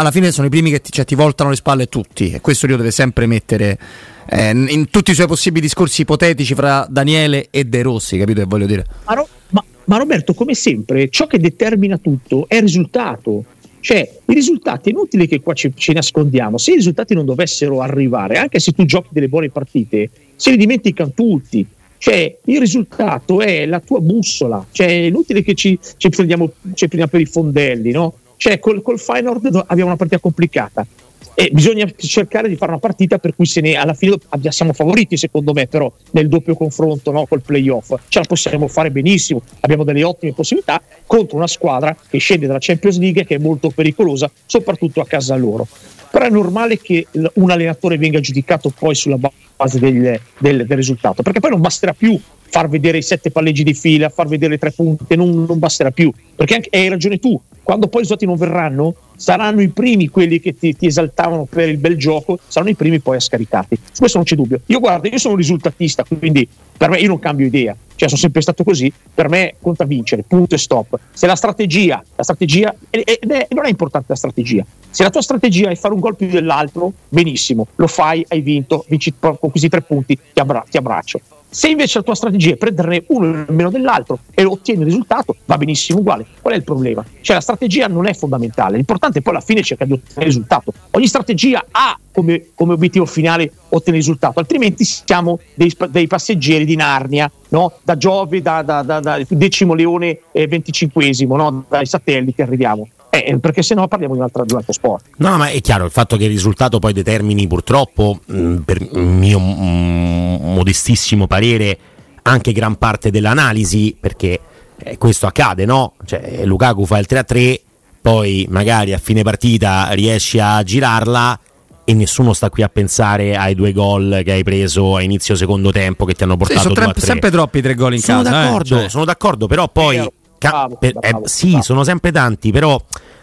alla 0.00 0.10
fine 0.10 0.32
sono 0.32 0.46
i 0.46 0.50
primi 0.50 0.70
che 0.70 0.80
ti, 0.80 0.90
cioè, 0.90 1.04
ti, 1.04 1.14
voltano 1.14 1.50
le 1.50 1.56
spalle 1.56 1.86
tutti 1.86 2.30
e 2.30 2.40
questo 2.40 2.66
Rio 2.66 2.76
deve 2.76 2.90
sempre 2.90 3.26
mettere 3.26 3.78
eh, 4.26 4.50
in 4.50 4.88
tutti 4.90 5.10
i 5.10 5.14
suoi 5.14 5.26
possibili 5.26 5.60
discorsi 5.60 6.02
ipotetici 6.02 6.54
fra 6.54 6.86
Daniele 6.88 7.48
e 7.50 7.64
De 7.64 7.82
Rossi, 7.82 8.16
capito 8.16 8.40
che 8.40 8.46
voglio 8.46 8.66
dire? 8.66 8.86
Ma, 9.04 9.14
Ro- 9.14 9.28
ma, 9.50 9.62
ma 9.84 9.96
Roberto, 9.98 10.32
come 10.32 10.54
sempre, 10.54 11.10
ciò 11.10 11.26
che 11.26 11.38
determina 11.38 11.98
tutto 11.98 12.46
è 12.48 12.56
il 12.56 12.62
risultato. 12.62 13.44
Cioè, 13.80 14.18
i 14.26 14.34
risultati 14.34 14.90
è 14.90 14.92
inutile 14.92 15.26
che 15.26 15.40
qua 15.40 15.54
ci, 15.54 15.72
ci, 15.74 15.92
nascondiamo. 15.92 16.58
Se 16.58 16.72
i 16.72 16.76
risultati 16.76 17.14
non 17.14 17.24
dovessero 17.24 17.80
arrivare, 17.80 18.36
anche 18.36 18.58
se 18.58 18.72
tu 18.72 18.84
giochi 18.84 19.08
delle 19.10 19.28
buone 19.28 19.50
partite, 19.50 20.10
se 20.36 20.50
li 20.50 20.56
dimenticano 20.56 21.12
tutti. 21.14 21.66
Cioè, 21.96 22.38
il 22.44 22.58
risultato 22.58 23.40
è 23.40 23.66
la 23.66 23.80
tua 23.80 24.00
bussola. 24.00 24.64
Cioè, 24.70 24.86
è 24.86 25.06
inutile 25.06 25.42
che 25.42 25.54
ci, 25.54 25.78
ci, 25.96 26.08
prendiamo, 26.10 26.52
ci 26.74 26.88
prendiamo 26.88 27.10
per 27.10 27.20
i 27.20 27.26
fondelli, 27.26 27.90
no? 27.90 28.14
Cioè, 28.40 28.58
col, 28.58 28.80
col 28.80 28.98
Feyenoord 28.98 29.64
abbiamo 29.66 29.88
una 29.90 29.96
partita 29.96 30.18
complicata. 30.18 30.86
E 31.34 31.50
bisogna 31.52 31.86
cercare 31.94 32.48
di 32.48 32.56
fare 32.56 32.70
una 32.70 32.80
partita 32.80 33.18
per 33.18 33.34
cui 33.36 33.46
ne, 33.56 33.74
alla 33.74 33.92
fine 33.92 34.16
siamo 34.48 34.72
favoriti 34.72 35.18
secondo 35.18 35.52
me 35.52 35.66
però 35.66 35.92
nel 36.12 36.26
doppio 36.28 36.54
confronto 36.54 37.12
no, 37.12 37.26
col 37.26 37.42
playoff 37.42 37.94
ce 38.08 38.18
la 38.18 38.24
possiamo 38.26 38.66
fare 38.66 38.90
benissimo 38.90 39.42
abbiamo 39.60 39.84
delle 39.84 40.02
ottime 40.02 40.32
possibilità 40.32 40.82
contro 41.06 41.36
una 41.36 41.46
squadra 41.46 41.96
che 42.08 42.18
scende 42.18 42.46
dalla 42.46 42.58
Champions 42.60 42.98
League 42.98 43.24
che 43.24 43.36
è 43.36 43.38
molto 43.38 43.70
pericolosa 43.70 44.30
soprattutto 44.44 45.00
a 45.00 45.06
casa 45.06 45.36
loro 45.36 45.66
però 46.10 46.26
è 46.26 46.30
normale 46.30 46.78
che 46.78 47.06
un 47.34 47.50
allenatore 47.50 47.96
venga 47.96 48.20
giudicato 48.20 48.72
poi 48.76 48.94
sulla 48.94 49.18
base 49.56 49.78
del, 49.78 50.20
del, 50.38 50.66
del 50.66 50.76
risultato 50.76 51.22
perché 51.22 51.40
poi 51.40 51.50
non 51.50 51.60
basterà 51.60 51.94
più 51.94 52.20
far 52.50 52.68
vedere 52.68 52.98
i 52.98 53.02
sette 53.02 53.30
palleggi 53.30 53.62
di 53.62 53.74
fila, 53.74 54.08
far 54.08 54.26
vedere 54.26 54.58
tre 54.58 54.72
punte, 54.72 55.16
non, 55.16 55.44
non 55.44 55.58
basterà 55.58 55.90
più. 55.90 56.12
Perché 56.34 56.54
anche, 56.54 56.68
hai 56.72 56.88
ragione 56.88 57.18
tu, 57.18 57.40
quando 57.62 57.86
poi 57.86 58.00
i 58.00 58.02
risultati 58.02 58.26
non 58.26 58.36
verranno, 58.36 58.94
saranno 59.14 59.60
i 59.60 59.68
primi 59.68 60.08
quelli 60.08 60.40
che 60.40 60.56
ti, 60.56 60.74
ti, 60.74 60.86
esaltavano 60.86 61.44
per 61.44 61.68
il 61.68 61.76
bel 61.76 61.96
gioco, 61.96 62.38
saranno 62.46 62.70
i 62.70 62.74
primi 62.74 62.98
poi 62.98 63.16
a 63.16 63.20
scaricarti. 63.20 63.78
Su 63.92 63.98
questo 63.98 64.16
non 64.16 64.26
c'è 64.26 64.34
dubbio. 64.34 64.60
Io 64.66 64.80
guardo, 64.80 65.08
io 65.08 65.18
sono 65.18 65.34
un 65.34 65.38
risultatista, 65.38 66.04
quindi 66.04 66.48
per 66.76 66.88
me 66.88 66.98
io 66.98 67.08
non 67.08 67.18
cambio 67.18 67.46
idea. 67.46 67.76
Cioè, 67.94 68.08
sono 68.08 68.20
sempre 68.20 68.40
stato 68.40 68.64
così, 68.64 68.90
per 69.14 69.28
me 69.28 69.56
conta 69.60 69.84
vincere, 69.84 70.24
punto 70.26 70.54
e 70.54 70.58
stop. 70.58 70.98
Se 71.12 71.26
la 71.26 71.36
strategia, 71.36 72.02
la 72.16 72.22
strategia, 72.22 72.74
ed 72.88 73.30
è, 73.30 73.46
non 73.50 73.66
è 73.66 73.68
importante 73.68 74.06
la 74.08 74.16
strategia, 74.16 74.64
se 74.88 75.02
la 75.02 75.10
tua 75.10 75.20
strategia 75.20 75.68
è 75.68 75.76
fare 75.76 75.92
un 75.92 76.00
gol 76.00 76.16
più 76.16 76.26
dell'altro, 76.26 76.92
benissimo, 77.10 77.68
lo 77.76 77.86
fai, 77.86 78.24
hai 78.28 78.40
vinto, 78.40 78.86
vinci 78.88 79.12
con 79.18 79.36
questi 79.38 79.68
tre 79.68 79.82
punti, 79.82 80.18
ti, 80.32 80.40
abbra- 80.40 80.64
ti 80.68 80.78
abbraccio. 80.78 81.20
Se 81.52 81.68
invece 81.68 81.98
la 81.98 82.04
tua 82.04 82.14
strategia 82.14 82.52
è 82.52 82.56
prenderne 82.56 83.02
uno 83.08 83.44
meno 83.48 83.70
dell'altro 83.70 84.20
e 84.32 84.44
ottieni 84.44 84.82
il 84.82 84.86
risultato, 84.86 85.34
va 85.46 85.58
benissimo 85.58 85.98
uguale. 85.98 86.24
Qual 86.40 86.54
è 86.54 86.56
il 86.56 86.62
problema? 86.62 87.04
Cioè 87.20 87.34
la 87.34 87.42
strategia 87.42 87.88
non 87.88 88.06
è 88.06 88.14
fondamentale, 88.14 88.76
l'importante 88.76 89.18
è 89.18 89.22
poi 89.22 89.34
alla 89.34 89.42
fine 89.42 89.60
cercare 89.62 89.90
di 89.90 89.96
ottenere 89.96 90.20
il 90.20 90.26
risultato. 90.26 90.72
Ogni 90.92 91.08
strategia 91.08 91.66
ha 91.68 91.98
come, 92.12 92.50
come 92.54 92.74
obiettivo 92.74 93.04
finale 93.04 93.50
ottenere 93.70 93.96
il 93.96 94.04
risultato, 94.04 94.38
altrimenti 94.38 94.84
siamo 94.84 95.40
dei, 95.54 95.74
dei 95.88 96.06
passeggeri 96.06 96.64
di 96.64 96.76
Narnia, 96.76 97.28
no? 97.48 97.72
da 97.82 97.96
Giove, 97.96 98.40
da, 98.40 98.62
da, 98.62 98.82
da, 98.82 99.00
da 99.00 99.20
decimo 99.28 99.74
leone 99.74 100.20
eh, 100.30 100.46
venticinquesimo, 100.46 101.34
no? 101.34 101.64
dai 101.68 101.86
satelliti 101.86 102.42
arriviamo. 102.42 102.88
Eh, 103.10 103.36
perché 103.40 103.62
se 103.62 103.74
no 103.74 103.88
parliamo 103.88 104.14
di 104.14 104.20
un, 104.20 104.24
altro, 104.24 104.44
di 104.44 104.52
un 104.52 104.58
altro 104.58 104.72
sport. 104.72 105.06
No, 105.16 105.36
ma 105.36 105.48
è 105.48 105.60
chiaro 105.60 105.84
il 105.84 105.90
fatto 105.90 106.16
che 106.16 106.24
il 106.24 106.30
risultato 106.30 106.78
poi 106.78 106.92
determini 106.92 107.46
purtroppo, 107.48 108.20
mh, 108.24 108.40
mm, 108.40 108.56
per 108.58 108.94
mio 108.94 109.40
mh, 109.40 109.62
mm, 109.62 110.54
modestissimo 110.54 111.26
parere, 111.26 111.78
anche 112.22 112.52
gran 112.52 112.76
parte 112.76 113.10
dell'analisi, 113.10 113.96
perché 113.98 114.40
eh, 114.76 114.96
questo 114.96 115.26
accade, 115.26 115.64
no? 115.64 115.94
Cioè, 116.04 116.44
Lukaku 116.44 116.86
fa 116.86 116.98
il 116.98 117.06
3-3, 117.08 117.60
poi 118.00 118.46
magari 118.48 118.92
a 118.92 118.98
fine 118.98 119.22
partita 119.22 119.90
riesci 119.90 120.38
a 120.38 120.62
girarla 120.62 121.38
e 121.84 121.94
nessuno 121.94 122.32
sta 122.32 122.48
qui 122.48 122.62
a 122.62 122.68
pensare 122.68 123.36
ai 123.36 123.56
due 123.56 123.72
gol 123.72 124.22
che 124.24 124.30
hai 124.30 124.44
preso 124.44 124.94
a 124.94 125.02
inizio 125.02 125.34
secondo 125.34 125.72
tempo 125.72 126.04
che 126.04 126.14
ti 126.14 126.22
hanno 126.22 126.36
portato 126.36 126.60
sì, 126.60 126.66
sono 126.68 126.92
tre, 126.92 127.00
sempre 127.00 127.30
troppi 127.30 127.60
tre 127.60 127.74
gol 127.74 127.94
in 127.94 128.00
sono 128.00 128.22
casa. 128.22 128.28
Eh, 128.40 128.44
d'accordo, 128.44 128.76
eh, 128.76 128.80
cioè. 128.80 128.88
sono 128.88 129.04
d'accordo, 129.04 129.46
però 129.48 129.68
poi 129.68 130.08
Ca- 130.40 130.48
bravo, 130.48 130.76
per, 130.76 130.92
bravo, 130.94 131.24
eh, 131.24 131.28
sì, 131.28 131.48
bravo. 131.50 131.62
sono 131.62 131.84
sempre 131.84 132.10
tanti, 132.10 132.50
però 132.50 132.82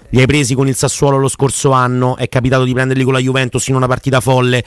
li 0.10 0.20
hai 0.20 0.28
presi 0.28 0.54
con 0.54 0.68
il 0.68 0.76
Sassuolo 0.76 1.18
lo 1.18 1.28
scorso 1.28 1.72
anno, 1.72 2.16
è 2.16 2.30
capitato 2.30 2.64
di 2.64 2.74
prenderli 2.74 3.04
con 3.04 3.14
la 3.14 3.20
Juventus 3.20 3.68
in 3.70 3.76
una 3.76 3.88
partita 3.88 4.20
folle. 4.20 4.64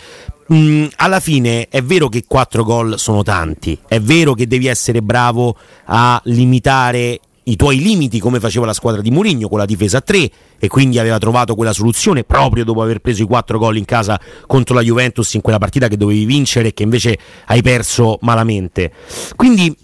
Mm, 0.53 0.87
alla 0.97 1.21
fine 1.21 1.69
è 1.69 1.81
vero 1.81 2.09
che 2.09 2.25
4 2.27 2.65
gol 2.65 2.99
sono 2.99 3.23
tanti, 3.23 3.79
è 3.87 4.01
vero 4.01 4.35
che 4.35 4.49
devi 4.49 4.67
essere 4.67 5.01
bravo 5.01 5.57
a 5.85 6.21
limitare 6.25 7.21
i 7.45 7.55
tuoi 7.57 7.79
limiti 7.79 8.19
come 8.19 8.41
faceva 8.41 8.67
la 8.67 8.73
squadra 8.73 9.01
di 9.01 9.13
Mourinho 9.13 9.49
con 9.49 9.59
la 9.59 9.65
difesa 9.65 9.99
a 9.99 10.01
3 10.01 10.31
e 10.59 10.67
quindi 10.69 10.99
aveva 10.99 11.19
trovato 11.19 11.55
quella 11.55 11.73
soluzione 11.73 12.25
proprio 12.25 12.65
dopo 12.65 12.83
aver 12.83 12.99
preso 12.99 13.23
i 13.23 13.27
4 13.27 13.59
gol 13.59 13.77
in 13.77 13.85
casa 13.85 14.21
contro 14.47 14.75
la 14.75 14.83
Juventus 14.83 15.35
in 15.35 15.41
quella 15.41 15.59
partita 15.59 15.87
che 15.87 15.97
dovevi 15.97 16.25
vincere 16.25 16.69
e 16.69 16.75
che 16.75 16.83
invece 16.83 17.17
hai 17.47 17.63
perso 17.63 18.19
malamente. 18.23 18.93
Quindi 19.37 19.75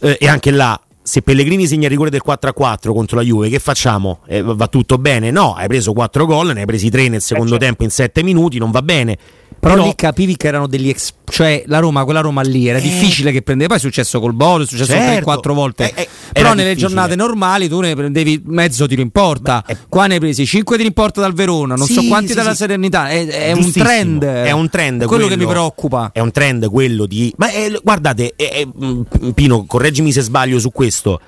eh, 0.00 0.16
e 0.20 0.28
anche 0.28 0.50
là 0.50 0.80
se 1.02 1.22
Pellegrini 1.22 1.66
segna 1.66 1.84
il 1.84 1.90
rigore 1.90 2.10
del 2.10 2.22
4-4 2.24 2.92
contro 2.92 3.16
la 3.16 3.22
Juve, 3.22 3.48
che 3.48 3.58
facciamo? 3.58 4.20
Eh, 4.26 4.42
va 4.42 4.68
tutto 4.68 4.98
bene? 4.98 5.30
No, 5.30 5.54
hai 5.54 5.66
preso 5.66 5.92
4 5.92 6.26
gol, 6.26 6.52
ne 6.52 6.60
hai 6.60 6.66
presi 6.66 6.90
3 6.90 7.08
nel 7.08 7.20
secondo 7.20 7.56
eh 7.56 7.58
certo. 7.58 7.64
tempo 7.64 7.82
in 7.82 7.90
7 7.90 8.22
minuti, 8.22 8.58
non 8.58 8.70
va 8.70 8.82
bene. 8.82 9.18
Però, 9.62 9.84
lì 9.84 9.94
capivi 9.94 10.36
che 10.36 10.48
erano 10.48 10.66
degli 10.66 10.88
ex, 10.88 11.12
cioè 11.24 11.62
la 11.66 11.78
Roma, 11.78 12.02
quella 12.02 12.18
Roma 12.18 12.42
lì 12.42 12.66
era 12.66 12.78
Eh. 12.78 12.82
difficile 12.82 13.30
che 13.30 13.42
prendeva. 13.42 13.68
Poi 13.68 13.76
è 13.76 13.80
successo 13.80 14.18
col 14.18 14.32
Bodo, 14.32 14.64
è 14.64 14.66
successo 14.66 14.90
Certo. 14.90 15.30
3-4 15.30 15.54
volte. 15.54 15.92
Eh, 15.94 16.02
eh, 16.02 16.08
Però 16.32 16.48
nelle 16.48 16.70
difficile. 16.74 16.88
giornate 16.88 17.14
normali 17.14 17.68
tu 17.68 17.78
ne 17.78 17.94
prendevi 17.94 18.42
mezzo 18.46 18.86
tiro 18.88 19.02
in 19.02 19.10
porta. 19.10 19.62
Beh, 19.64 19.72
eh. 19.72 19.78
Qua 19.88 20.06
ne 20.08 20.14
hai 20.14 20.20
presi 20.20 20.44
5 20.46 20.74
tiri 20.76 20.88
in 20.88 20.94
porta 20.94 21.20
dal 21.20 21.32
Verona, 21.32 21.76
non 21.76 21.86
so 21.86 22.00
Sì, 22.00 22.08
quanti 22.08 22.30
sì, 22.30 22.34
dalla 22.34 22.50
sì. 22.50 22.56
Serenità. 22.56 23.08
È, 23.08 23.24
è 23.24 23.52
un 23.52 23.70
trend. 23.70 24.24
È 24.24 24.50
un 24.50 24.68
trend 24.68 25.04
quello, 25.04 25.28
che 25.28 25.36
mi 25.36 25.44
quello. 25.44 25.50
preoccupa. 25.60 26.10
È 26.12 26.18
un 26.18 26.32
trend 26.32 26.68
quello 26.68 27.06
di. 27.06 27.32
Ma 27.36 27.48
è- 27.50 27.70
guardate, 27.84 28.32
è- 28.34 28.50
è- 28.50 28.66
mh, 28.66 29.30
Pino, 29.32 29.64
correggimi 29.64 30.10
se 30.10 30.22
sbaglio 30.22 30.58
su 30.58 30.72
questo. 30.72 31.20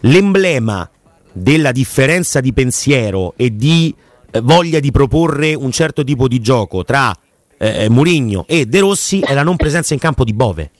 L'emblema 0.00 0.88
della 1.30 1.72
differenza 1.72 2.40
di 2.40 2.54
pensiero 2.54 3.34
e 3.36 3.54
di 3.54 3.94
eh, 4.30 4.40
voglia 4.40 4.80
di 4.80 4.90
proporre 4.90 5.52
un 5.54 5.70
certo 5.72 6.02
tipo 6.04 6.26
di 6.26 6.40
gioco 6.40 6.84
tra 6.84 7.14
eh, 7.62 7.88
Murigno 7.88 8.44
e 8.48 8.66
De 8.66 8.80
Rossi 8.80 9.20
è 9.20 9.32
la 9.34 9.44
non 9.44 9.54
presenza 9.54 9.94
in 9.94 10.00
campo 10.00 10.24
di 10.24 10.34
Bove. 10.34 10.70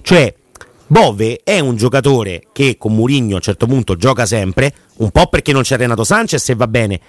Cioè, 0.00 0.32
Bove 0.86 1.40
è 1.42 1.58
un 1.58 1.76
giocatore 1.76 2.44
che 2.52 2.76
con 2.78 2.94
Murigno 2.94 3.32
a 3.32 3.36
un 3.36 3.42
certo 3.42 3.66
punto 3.66 3.96
gioca 3.96 4.26
sempre, 4.26 4.72
un 4.98 5.10
po' 5.10 5.26
perché 5.26 5.52
non 5.52 5.62
c'è 5.62 5.76
Renato 5.76 6.04
Sanchez 6.04 6.48
e 6.48 6.54
va 6.54 6.68
bene, 6.68 7.00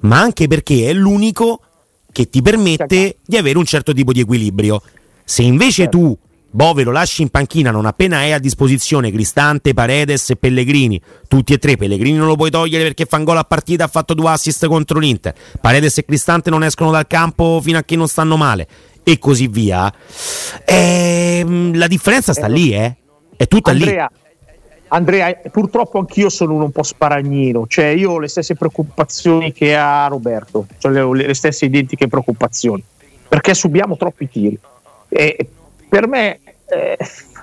ma 0.00 0.20
anche 0.20 0.46
perché 0.46 0.88
è 0.88 0.92
l'unico 0.92 1.60
che 2.12 2.28
ti 2.28 2.40
permette 2.40 3.16
di 3.24 3.36
avere 3.36 3.58
un 3.58 3.64
certo 3.64 3.92
tipo 3.92 4.12
di 4.12 4.20
equilibrio. 4.20 4.80
Se 5.24 5.42
invece 5.42 5.88
tu 5.88 6.16
Bove 6.58 6.82
lo 6.82 6.90
lasci 6.90 7.22
in 7.22 7.28
panchina 7.28 7.70
non 7.70 7.86
appena 7.86 8.22
è 8.22 8.32
a 8.32 8.40
disposizione 8.40 9.12
Cristante, 9.12 9.74
Paredes 9.74 10.30
e 10.30 10.34
Pellegrini, 10.34 11.00
tutti 11.28 11.52
e 11.52 11.58
tre, 11.58 11.76
Pellegrini 11.76 12.18
non 12.18 12.26
lo 12.26 12.34
puoi 12.34 12.50
togliere 12.50 12.82
perché 12.82 13.04
fa 13.04 13.16
un 13.16 13.22
gol 13.22 13.36
a 13.36 13.44
partita, 13.44 13.84
ha 13.84 13.86
fatto 13.86 14.12
due 14.12 14.28
assist 14.28 14.66
contro 14.66 14.98
l'Inter, 14.98 15.32
Paredes 15.60 15.98
e 15.98 16.04
Cristante 16.04 16.50
non 16.50 16.64
escono 16.64 16.90
dal 16.90 17.06
campo 17.06 17.60
fino 17.62 17.78
a 17.78 17.84
che 17.84 17.94
non 17.94 18.08
stanno 18.08 18.36
male 18.36 18.66
e 19.04 19.20
così 19.20 19.46
via. 19.46 19.88
Ehm, 20.64 21.78
la 21.78 21.86
differenza 21.86 22.32
sta 22.32 22.48
lì, 22.48 22.72
eh? 22.72 22.96
È 23.36 23.46
tutta 23.46 23.70
lì. 23.70 23.82
Andrea, 23.82 24.10
Andrea, 24.88 25.40
purtroppo 25.52 26.00
anch'io 26.00 26.28
sono 26.28 26.54
uno 26.54 26.64
un 26.64 26.72
po' 26.72 26.82
sparagnino, 26.82 27.68
cioè 27.68 27.84
io 27.84 28.10
ho 28.10 28.18
le 28.18 28.26
stesse 28.26 28.56
preoccupazioni 28.56 29.52
che 29.52 29.76
ha 29.76 30.08
Roberto, 30.08 30.66
cioè 30.78 30.90
le, 30.90 31.24
le 31.24 31.34
stesse 31.34 31.66
identiche 31.66 32.08
preoccupazioni, 32.08 32.82
perché 33.28 33.54
subiamo 33.54 33.96
troppi 33.96 34.28
tiri. 34.28 34.58
E 35.08 35.50
per 35.88 36.06
me, 36.06 36.40
eh, 36.68 36.96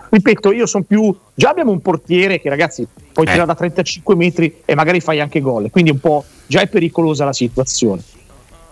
ripeto, 0.09 0.51
io 0.51 0.65
sono 0.65 0.83
più... 0.83 1.15
Già 1.33 1.49
abbiamo 1.49 1.71
un 1.71 1.81
portiere 1.81 2.39
che 2.39 2.49
ragazzi 2.49 2.87
puoi 3.11 3.25
Eh. 3.25 3.31
tirare 3.31 3.47
da 3.47 3.55
35 3.55 4.15
metri 4.15 4.61
e 4.65 4.75
magari 4.75 4.99
fai 4.99 5.19
anche 5.19 5.41
gol, 5.41 5.69
quindi 5.69 5.91
un 5.91 5.99
po' 5.99 6.23
già 6.47 6.61
è 6.61 6.67
pericolosa 6.67 7.25
la 7.25 7.33
situazione. 7.33 8.01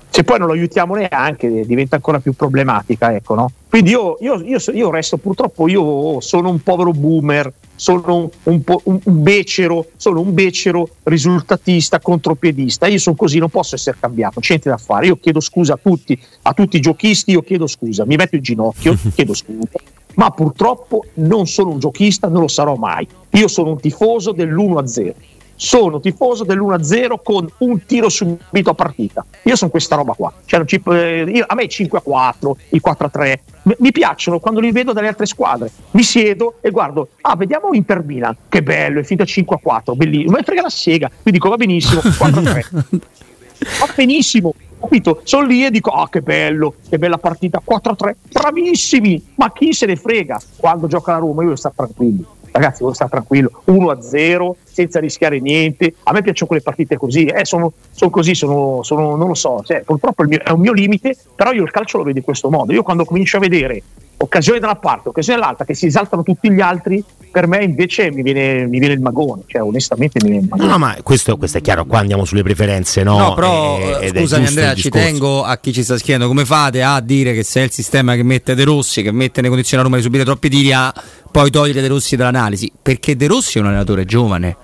Se 0.10 0.24
poi 0.24 0.38
non 0.38 0.46
lo 0.48 0.54
aiutiamo 0.54 0.94
neanche 0.94 1.66
diventa 1.66 1.96
ancora 1.96 2.20
più 2.20 2.34
problematica, 2.34 3.16
ecco, 3.16 3.34
no? 3.34 3.52
Quindi 3.68 3.90
io, 3.90 4.18
io- 4.22 4.44
io 4.44 4.60
io 4.72 4.92
resto, 4.92 5.18
purtroppo 5.18 5.68
io 5.68 6.20
sono 6.22 6.52
un 6.52 6.62
povero 6.62 6.92
boomer, 6.92 7.52
sono 7.74 8.16
un, 8.16 8.30
un 8.44 8.64
po' 8.64 8.82
un, 8.84 9.00
un 9.04 9.24
becero, 9.24 9.88
sono 9.98 10.20
un 10.20 10.32
becero 10.36 10.88
risultatista, 11.02 12.00
contropiedista. 12.00 12.86
Io 12.86 13.00
sono 13.00 13.16
così, 13.16 13.40
non 13.40 13.50
posso 13.50 13.74
essere 13.74 13.98
cambiato, 14.00 14.40
c'è 14.40 14.50
niente 14.50 14.70
da 14.70 14.78
fare. 14.78 15.08
Io 15.08 15.18
chiedo 15.18 15.40
scusa 15.40 15.74
a 15.74 15.80
tutti, 15.82 16.18
a 16.44 16.54
tutti 16.54 16.78
i 16.78 16.80
giochisti, 16.80 17.32
io 17.32 17.42
chiedo 17.42 17.66
scusa, 17.66 18.06
mi 18.06 18.16
metto 18.16 18.36
in 18.36 18.44
ginocchio, 18.44 18.96
chiedo 19.16 19.34
scusa. 19.34 19.68
Ma 20.16 20.30
purtroppo 20.30 21.06
non 21.16 21.48
sono 21.48 21.72
un 21.72 21.80
giochista, 21.80 22.28
non 22.28 22.42
lo 22.42 22.48
sarò 22.48 22.76
mai. 22.76 23.08
Io 23.32 23.48
sono 23.48 23.72
un 23.72 23.80
tifoso 23.80 24.32
dell'1-0. 24.32 25.14
Sono 25.56 26.00
tifoso 26.00 26.44
dell'1-0 26.44 27.14
con 27.24 27.48
un 27.60 27.86
tiro 27.86 28.10
subito 28.10 28.72
a 28.72 28.74
partita. 28.74 29.24
Io 29.44 29.56
sono 29.56 29.70
questa 29.72 29.96
roba 29.96 30.14
qua. 30.14 30.34
Cioè, 30.46 30.64
eh, 30.68 31.24
io- 31.28 31.46
a 31.48 31.56
me 31.56 31.64
i 31.64 31.68
5-4, 31.70 32.58
i 32.70 32.80
4-3 32.82 33.40
mi- 33.78 33.92
piacciono 33.92 34.40
quando 34.40 34.60
li 34.60 34.72
vedo 34.72 34.94
dalle 34.94 35.08
altre 35.08 35.26
squadre. 35.26 35.72
Mi 35.92 36.04
siedo 36.04 36.56
e 36.60 36.70
guardo, 36.72 37.10
ah, 37.22 37.36
vediamo 37.36 37.70
Inter 37.74 38.04
Milan. 38.04 38.36
Che 38.50 38.62
bello, 38.64 39.00
è 39.00 39.04
finita 39.04 39.26
5-4, 39.26 39.96
bellissimo. 39.96 40.36
Mi 40.38 40.44
frega 40.44 40.64
la 40.64 40.70
sega. 40.70 41.10
Mi 41.24 41.32
dico, 41.32 41.50
va 41.50 41.56
benissimo, 41.56 42.02
4-3. 42.18 43.00
Va 43.80 43.88
benissimo, 43.96 44.54
capito? 44.84 45.22
Sono 45.24 45.46
lì 45.48 45.66
e 45.66 45.72
dico: 45.72 45.92
Ah, 45.92 46.08
che 46.10 46.22
bello, 46.22 46.76
che 46.90 46.98
bella 46.98 47.18
partita 47.18 47.62
4-3, 47.66 48.16
bravissimi! 48.32 49.34
Ma 49.36 49.52
chi 49.52 49.74
se 49.74 49.86
ne 49.86 49.96
frega 49.96 50.40
quando 50.58 50.88
gioca 50.88 51.14
la 51.14 51.18
Roma? 51.20 51.42
Io 51.42 51.48
devo 51.50 51.56
stare 51.56 51.76
tranquillo. 51.76 52.36
Ragazzi, 52.52 52.82
devo 52.82 52.94
stare 52.94 53.10
tranquillo 53.10 53.64
1-0 53.66 54.52
senza 54.64 55.00
rischiare 55.00 55.40
niente. 55.40 55.96
A 56.04 56.12
me 56.12 56.22
piacciono 56.22 56.48
quelle 56.48 56.62
partite 56.62 56.98
così, 56.98 57.26
eh, 57.26 57.46
sono, 57.46 57.74
sono 57.90 58.12
così, 58.12 58.36
sono, 58.36 58.84
sono- 58.84 59.16
non 59.16 59.28
lo 59.28 59.34
so. 59.34 59.64
Cioè, 59.66 59.82
purtroppo 59.82 60.24
mio- 60.26 60.40
è 60.44 60.52
un 60.52 60.60
mio 60.60 60.72
limite, 60.72 61.18
però 61.36 61.52
io 61.52 61.64
il 61.64 61.72
calcio 61.72 61.98
lo 61.98 62.04
vedo 62.04 62.20
in 62.20 62.24
questo 62.24 62.52
modo. 62.52 62.72
Io 62.72 62.84
quando 62.84 63.06
comincio 63.06 63.38
a 63.38 63.40
vedere 63.40 63.82
occasione 64.24 64.60
da 64.60 64.68
una 64.68 64.76
parte, 64.78 65.10
occasione 65.10 65.40
dall'altra, 65.40 65.66
che 65.66 65.76
si 65.76 65.86
esaltano 65.86 66.24
tutti 66.24 66.50
gli 66.50 66.62
altri, 66.62 67.04
per 67.30 67.48
me 67.48 67.64
invece 67.64 68.12
mi 68.12 68.22
viene, 68.22 68.66
mi 68.68 68.80
viene 68.80 68.94
il 68.94 69.02
magone. 69.02 69.44
Cioè, 69.46 69.62
onestamente 69.62 70.20
mi 70.22 70.30
viene 70.30 70.44
il 70.46 70.50
magone. 70.50 70.70
No, 70.70 70.78
ma 70.78 70.96
questo, 71.04 71.38
questo 71.38 71.58
è 71.58 71.62
chiaro, 71.62 71.86
qua 71.86 72.00
andiamo 72.00 72.24
sulle 72.26 72.44
preferenze, 72.44 73.04
no? 73.04 73.18
No, 73.18 73.34
però 73.34 73.78
Eh, 73.80 74.12
eh, 74.14 74.20
scusami 74.20 74.48
Andrea, 74.48 74.74
ci 74.76 74.90
tengo 74.90 75.44
a 75.44 75.58
chi 75.58 75.74
ci 75.74 75.84
sta 75.84 75.98
scrivendo 75.98 76.28
come 76.28 76.46
fate 76.46 76.82
a 76.82 77.00
dire 77.02 77.34
che 77.34 77.44
se 77.44 77.62
è 77.62 77.64
il 77.64 77.72
sistema 77.72 78.16
che 78.16 78.24
mette 78.24 78.56
De 78.56 78.64
Rossi, 78.64 79.02
che 79.02 79.12
mette 79.12 79.42
nelle 79.42 79.50
condizioni 79.50 79.82
a 79.82 79.86
Roma 79.86 79.98
di 79.98 80.04
subire 80.04 80.24
troppi 80.24 80.50
tiri, 80.50 80.72
a 80.72 80.94
poi 81.32 81.50
togliere 81.50 81.82
De 81.82 81.88
Rossi 81.88 82.16
dall'analisi, 82.16 82.72
perché 82.82 83.16
De 83.16 83.28
Rossi 83.28 83.58
è 83.58 83.62
un 83.62 83.68
allenatore 83.68 84.06
giovane, 84.06 84.56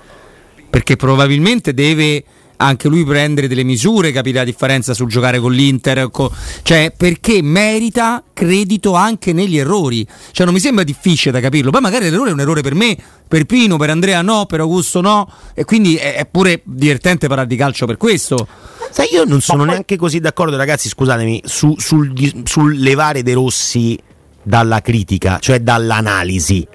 perché 0.69 0.95
probabilmente 0.95 1.73
deve 1.73 2.23
anche 2.61 2.89
lui 2.89 3.05
prendere 3.05 3.47
delle 3.47 3.63
misure, 3.63 4.11
capire 4.11 4.39
la 4.39 4.43
differenza 4.43 4.93
sul 4.93 5.07
giocare 5.07 5.39
con 5.39 5.53
l'Inter, 5.53 6.09
co- 6.11 6.31
cioè 6.61 6.93
perché 6.95 7.41
merita 7.41 8.21
credito 8.33 8.95
anche 8.95 9.31
negli 9.31 9.57
errori, 9.57 10.05
cioè 10.31 10.45
non 10.45 10.53
mi 10.53 10.59
sembra 10.59 10.83
difficile 10.83 11.31
da 11.31 11.39
capirlo, 11.39 11.71
poi 11.71 11.81
magari 11.81 12.09
l'errore 12.09 12.31
è 12.31 12.33
un 12.33 12.39
errore 12.41 12.61
per 12.61 12.75
me, 12.75 12.97
per 13.27 13.45
Pino, 13.45 13.77
per 13.77 13.91
Andrea 13.91 14.21
no, 14.21 14.45
per 14.45 14.59
Augusto 14.59 14.99
no, 14.99 15.31
e 15.53 15.63
quindi 15.63 15.95
è, 15.95 16.15
è 16.15 16.25
pure 16.25 16.61
divertente 16.65 17.27
parlare 17.27 17.47
di 17.47 17.55
calcio 17.55 17.85
per 17.85 17.95
questo. 17.95 18.47
Sai, 18.91 19.07
io 19.13 19.23
non 19.23 19.39
sono 19.39 19.59
poi- 19.59 19.71
neanche 19.71 19.95
così 19.95 20.19
d'accordo, 20.19 20.57
ragazzi. 20.57 20.89
Scusatemi, 20.89 21.43
su- 21.45 21.75
sul, 21.77 22.11
sul 22.43 22.77
levare 22.77 23.23
De 23.23 23.33
Rossi 23.33 23.97
dalla 24.43 24.81
critica, 24.81 25.37
cioè 25.39 25.61
dall'analisi. 25.61 26.67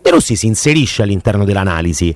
De 0.00 0.10
Rossi 0.10 0.36
si 0.36 0.46
inserisce 0.46 1.02
all'interno 1.02 1.44
dell'analisi. 1.44 2.14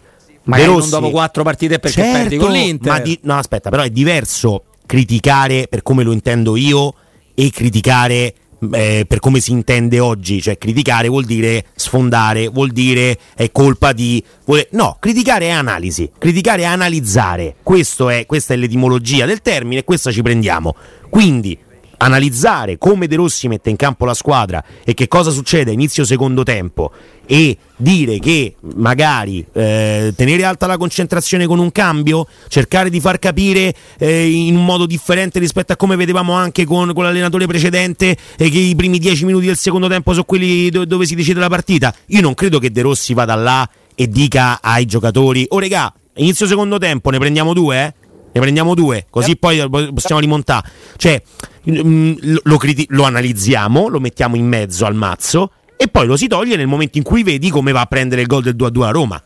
Magari 0.49 0.69
non 0.69 0.79
Rossi- 0.79 0.91
dopo 0.91 1.11
quattro 1.11 1.43
partite 1.43 1.79
perché 1.79 2.01
Certo, 2.03 2.19
perdi 2.19 2.37
con 2.37 2.51
l'Inter. 2.53 2.93
Ma 2.93 2.99
di- 3.01 3.19
no, 3.23 3.37
aspetta, 3.37 3.71
però 3.71 3.83
è 3.83 3.91
diverso 3.91 4.65
criticare 4.87 5.67
per 5.69 5.83
come 5.83 6.03
lo 6.03 6.13
intendo 6.13 6.57
io 6.57 6.95
e 7.35 7.51
criticare 7.51 8.35
eh, 8.73 9.05
per 9.07 9.21
come 9.21 9.39
si 9.41 9.53
intende 9.53 10.01
oggi. 10.01 10.41
Cioè, 10.43 10.59
criticare 10.59 11.07
vuol 11.09 11.25
dire 11.25 11.67
sfondare, 11.77 12.49
vuol 12.49 12.71
dire 12.73 13.17
è 13.37 13.53
colpa 13.53 13.93
di. 13.93 14.23
vuole- 14.47 14.69
No, 14.73 14.97
criticare 14.99 15.47
è 15.47 15.51
analisi, 15.51 16.11
criticare 16.19 16.63
è 16.63 16.65
analizzare. 16.65 17.57
Questo 17.63 18.09
è, 18.09 18.27
questa 18.27 18.55
è 18.55 18.57
l'etimologia 18.57 19.27
del 19.27 19.43
termine 19.43 19.85
questa 19.85 20.11
ci 20.11 20.23
prendiamo. 20.23 20.75
Quindi. 21.09 21.57
Analizzare 21.99 22.79
come 22.79 23.07
De 23.07 23.17
Rossi 23.17 23.49
mette 23.49 23.71
in 23.71 23.77
campo 23.77 24.05
la 24.05 24.15
squadra 24.15 24.63
e 24.85 24.95
che 24.95 25.09
cosa 25.09 25.31
succede 25.31 25.71
a 25.71 25.75
inizio 25.75 26.05
secondo 26.05 26.45
tempo 26.45 26.93
e 27.27 27.57
dire 27.77 28.19
che 28.19 28.55
magari 28.77 29.45
eh, 29.53 30.13
tenere 30.17 30.45
alta 30.45 30.67
la 30.67 30.77
concentrazione 30.77 31.47
con 31.47 31.59
un 31.59 31.71
cambio, 31.73 32.27
cercare 32.49 32.89
di 32.89 33.01
far 33.01 33.19
capire 33.19 33.75
eh, 33.99 34.31
in 34.31 34.57
un 34.57 34.65
modo 34.65 34.87
differente 34.87 35.39
rispetto 35.39 35.73
a 35.73 35.77
come 35.77 35.97
vedevamo 35.97 36.33
anche 36.33 36.65
con, 36.65 36.93
con 36.95 37.05
l'allenatore 37.05 37.47
precedente 37.47 38.17
e 38.37 38.49
che 38.49 38.59
i 38.59 38.75
primi 38.75 38.99
dieci 38.99 39.25
minuti 39.25 39.47
del 39.47 39.57
secondo 39.57 39.89
tempo 39.89 40.13
sono 40.13 40.25
quelli 40.25 40.71
do- 40.71 40.85
dove 40.85 41.05
si 41.05 41.15
decide 41.15 41.41
la 41.41 41.49
partita. 41.49 41.95
Io 42.07 42.21
non 42.21 42.35
credo 42.35 42.59
che 42.59 42.71
De 42.71 42.81
Rossi 42.81 43.13
vada 43.13 43.35
là 43.35 43.69
e 43.95 44.09
dica 44.09 44.61
ai 44.63 44.87
giocatori: 44.87 45.45
Oh, 45.49 45.59
regà, 45.59 45.93
inizio 46.15 46.47
secondo 46.47 46.79
tempo 46.79 47.11
ne 47.11 47.19
prendiamo 47.19 47.53
due, 47.53 47.85
eh? 47.85 47.98
Ne 48.39 48.45
prendiamo 48.45 48.75
due, 48.75 49.07
così 49.11 49.37
poi 49.37 49.69
possiamo 49.93 50.21
rimontare. 50.21 50.71
Cioè, 50.97 51.21
mm, 51.69 52.13
lo, 52.21 52.41
lo 52.45 52.57
criti- 52.57 52.87
lo 52.91 53.03
analizziamo, 53.03 53.89
lo 53.89 53.99
mettiamo 53.99 54.37
in 54.37 54.47
mezzo 54.47 54.87
al 54.87 54.95
mazzo 54.95 55.51
e 55.77 55.89
poi 55.89 56.07
lo 56.07 56.17
si 56.17 56.29
toglie 56.29 56.55
nel 56.55 56.69
momento 56.69 56.99
in 56.99 57.05
cui 57.05 57.25
vedi 57.25 57.51
come 57.51 57.73
va 57.73 57.81
a 57.81 57.87
prendere 57.87 58.21
il 58.21 58.29
gol 58.29 58.43
del 58.43 58.55
2-2 58.55 58.83
a 58.83 58.91
Roma. 58.91 59.23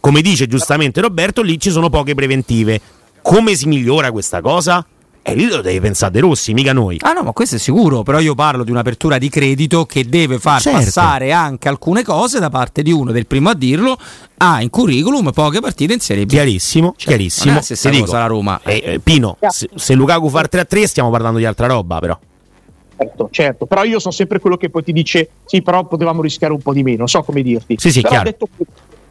Come 0.00 0.22
dice 0.22 0.46
giustamente 0.46 1.02
Roberto, 1.02 1.42
lì 1.42 1.60
ci 1.60 1.70
sono 1.70 1.90
poche 1.90 2.14
preventive. 2.14 2.80
Come 3.20 3.54
si 3.54 3.66
migliora 3.66 4.10
questa 4.10 4.40
cosa? 4.40 4.84
E 5.26 5.34
lì 5.34 5.46
lo 5.48 5.62
devi 5.62 5.80
pensare 5.80 6.12
De 6.12 6.20
Rossi, 6.20 6.52
mica 6.52 6.74
noi. 6.74 6.98
Ah 7.00 7.12
no, 7.12 7.22
ma 7.22 7.32
questo 7.32 7.54
è 7.56 7.58
sicuro, 7.58 8.02
però 8.02 8.20
io 8.20 8.34
parlo 8.34 8.62
di 8.62 8.70
un'apertura 8.70 9.16
di 9.16 9.30
credito 9.30 9.86
che 9.86 10.04
deve 10.06 10.38
far 10.38 10.60
Certo. 10.60 10.78
passare 10.80 11.32
anche 11.32 11.66
alcune 11.66 12.02
cose 12.02 12.38
da 12.40 12.50
parte 12.50 12.82
di 12.82 12.92
uno 12.92 13.10
del 13.10 13.26
primo 13.26 13.48
a 13.48 13.54
dirlo, 13.54 13.96
ha 14.36 14.60
in 14.60 14.68
curriculum 14.68 15.30
poche 15.32 15.60
partite 15.60 15.94
in 15.94 16.00
Serie 16.00 16.26
B. 16.26 16.28
Chiarissimo, 16.28 16.92
Cioè, 16.94 17.06
chiarissimo. 17.08 17.44
non 17.46 17.54
è 17.54 17.56
la 17.56 17.62
stessa 17.64 17.90
cosa 17.90 18.18
la 18.18 18.26
Roma. 18.26 18.60
eh, 18.64 18.82
eh, 18.84 18.98
Pino, 18.98 19.38
se, 19.48 19.70
se 19.74 19.94
Lukaku 19.94 20.28
fa 20.28 20.40
il 20.40 20.48
3-3 20.52 20.84
stiamo 20.84 21.08
parlando 21.10 21.38
di 21.38 21.46
altra 21.46 21.68
roba 21.68 21.98
però. 22.00 22.18
Certo, 22.96 23.28
certo, 23.32 23.64
però 23.66 23.82
io 23.84 23.98
sono 24.00 24.12
sempre 24.12 24.38
quello 24.38 24.58
che 24.58 24.68
poi 24.68 24.84
ti 24.84 24.92
dice 24.92 25.28
sì, 25.46 25.62
però 25.62 25.84
potevamo 25.86 26.20
rischiare 26.20 26.52
un 26.52 26.60
po' 26.60 26.74
di 26.74 26.82
meno, 26.82 27.06
so 27.06 27.22
come 27.22 27.40
dirti. 27.42 27.76
Sì, 27.78 27.90
sì, 27.90 28.02
però 28.02 28.12
chiaro. 28.22 28.30
detto, 28.30 28.48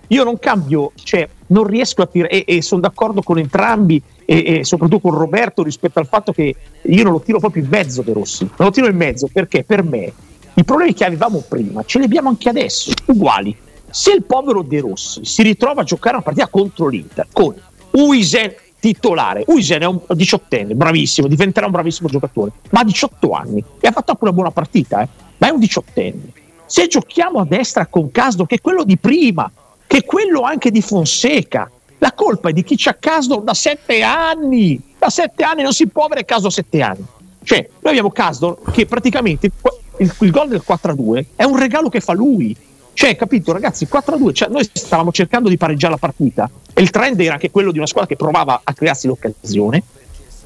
io 0.09 0.23
non 0.23 0.37
cambio, 0.37 0.91
cioè 1.03 1.27
non 1.47 1.65
riesco 1.65 2.03
a 2.03 2.05
tirare, 2.05 2.45
e, 2.45 2.57
e 2.57 2.61
sono 2.61 2.81
d'accordo 2.81 3.21
con 3.23 3.39
entrambi, 3.39 3.99
e, 4.25 4.59
e, 4.59 4.63
soprattutto 4.63 4.99
con 4.99 5.17
Roberto 5.17 5.63
rispetto 5.63 5.99
al 5.99 6.07
fatto 6.07 6.31
che 6.31 6.55
io 6.81 7.03
non 7.03 7.13
lo 7.13 7.21
tiro 7.21 7.39
proprio 7.39 7.63
in 7.63 7.69
mezzo 7.69 8.01
De 8.01 8.13
Rossi, 8.13 8.43
non 8.43 8.67
lo 8.67 8.71
tiro 8.71 8.87
in 8.87 8.95
mezzo 8.95 9.27
perché 9.31 9.63
per 9.63 9.83
me 9.83 10.11
i 10.55 10.63
problemi 10.63 10.93
che 10.93 11.05
avevamo 11.05 11.43
prima 11.47 11.83
ce 11.83 11.99
li 11.99 12.05
abbiamo 12.05 12.29
anche 12.29 12.49
adesso, 12.49 12.91
uguali. 13.05 13.55
Se 13.89 14.11
il 14.11 14.23
povero 14.23 14.61
De 14.63 14.79
Rossi 14.79 15.25
si 15.25 15.43
ritrova 15.43 15.81
a 15.81 15.83
giocare 15.83 16.15
una 16.15 16.23
partita 16.23 16.47
contro 16.47 16.87
l'Inter 16.87 17.27
con 17.31 17.55
Uisen 17.91 18.53
titolare, 18.79 19.45
Uisen 19.47 19.81
è 19.81 19.85
un 19.85 20.01
diciottenne, 20.09 20.75
bravissimo, 20.75 21.27
diventerà 21.27 21.67
un 21.67 21.71
bravissimo 21.71 22.09
giocatore, 22.09 22.51
ma 22.71 22.81
ha 22.81 22.83
18 22.83 23.31
anni 23.31 23.63
e 23.79 23.87
ha 23.87 23.91
fatto 23.91 24.11
anche 24.11 24.23
una 24.23 24.33
buona 24.33 24.51
partita, 24.51 25.01
eh? 25.01 25.07
ma 25.37 25.47
è 25.47 25.51
un 25.51 25.59
diciottenne. 25.59 26.33
Se 26.65 26.87
giochiamo 26.87 27.39
a 27.39 27.45
destra 27.45 27.85
con 27.85 28.11
Casdo, 28.11 28.45
che 28.45 28.55
è 28.55 28.61
quello 28.61 28.83
di 28.83 28.97
prima, 28.97 29.49
che 29.87 29.97
è 29.97 30.03
quello 30.03 30.41
anche 30.41 30.69
di 30.69 30.81
Fonseca, 30.81 31.71
la 31.99 32.11
colpa 32.13 32.49
è 32.49 32.53
di 32.53 32.63
chi 32.63 32.75
c'ha 32.77 32.95
Casdo 32.99 33.37
da 33.37 33.53
sette 33.53 34.01
anni. 34.01 34.81
Da 34.97 35.09
sette 35.09 35.43
anni 35.43 35.61
non 35.61 35.73
si 35.73 35.87
può 35.87 36.05
avere 36.05 36.25
Casdo 36.25 36.47
a 36.47 36.51
sette 36.51 36.81
anni. 36.81 37.05
Cioè, 37.43 37.69
noi 37.79 37.91
abbiamo 37.91 38.11
Casdo 38.11 38.59
che 38.71 38.85
praticamente 38.85 39.51
il, 39.97 40.15
il 40.19 40.31
gol 40.31 40.47
del 40.47 40.63
4-2 40.67 41.25
è 41.35 41.43
un 41.43 41.57
regalo 41.57 41.89
che 41.89 41.99
fa 41.99 42.13
lui. 42.13 42.55
Cioè, 42.93 43.15
capito, 43.15 43.51
ragazzi, 43.51 43.87
4-2, 43.91 44.33
cioè, 44.33 44.49
noi 44.49 44.69
stavamo 44.71 45.11
cercando 45.11 45.49
di 45.49 45.57
pareggiare 45.57 45.93
la 45.93 45.99
partita 45.99 46.49
e 46.73 46.81
il 46.81 46.91
trend 46.91 47.19
era 47.19 47.33
anche 47.33 47.49
quello 47.49 47.71
di 47.71 47.77
una 47.77 47.87
squadra 47.87 48.09
che 48.09 48.15
provava 48.15 48.61
a 48.63 48.73
crearsi 48.73 49.07
l'occasione. 49.07 49.83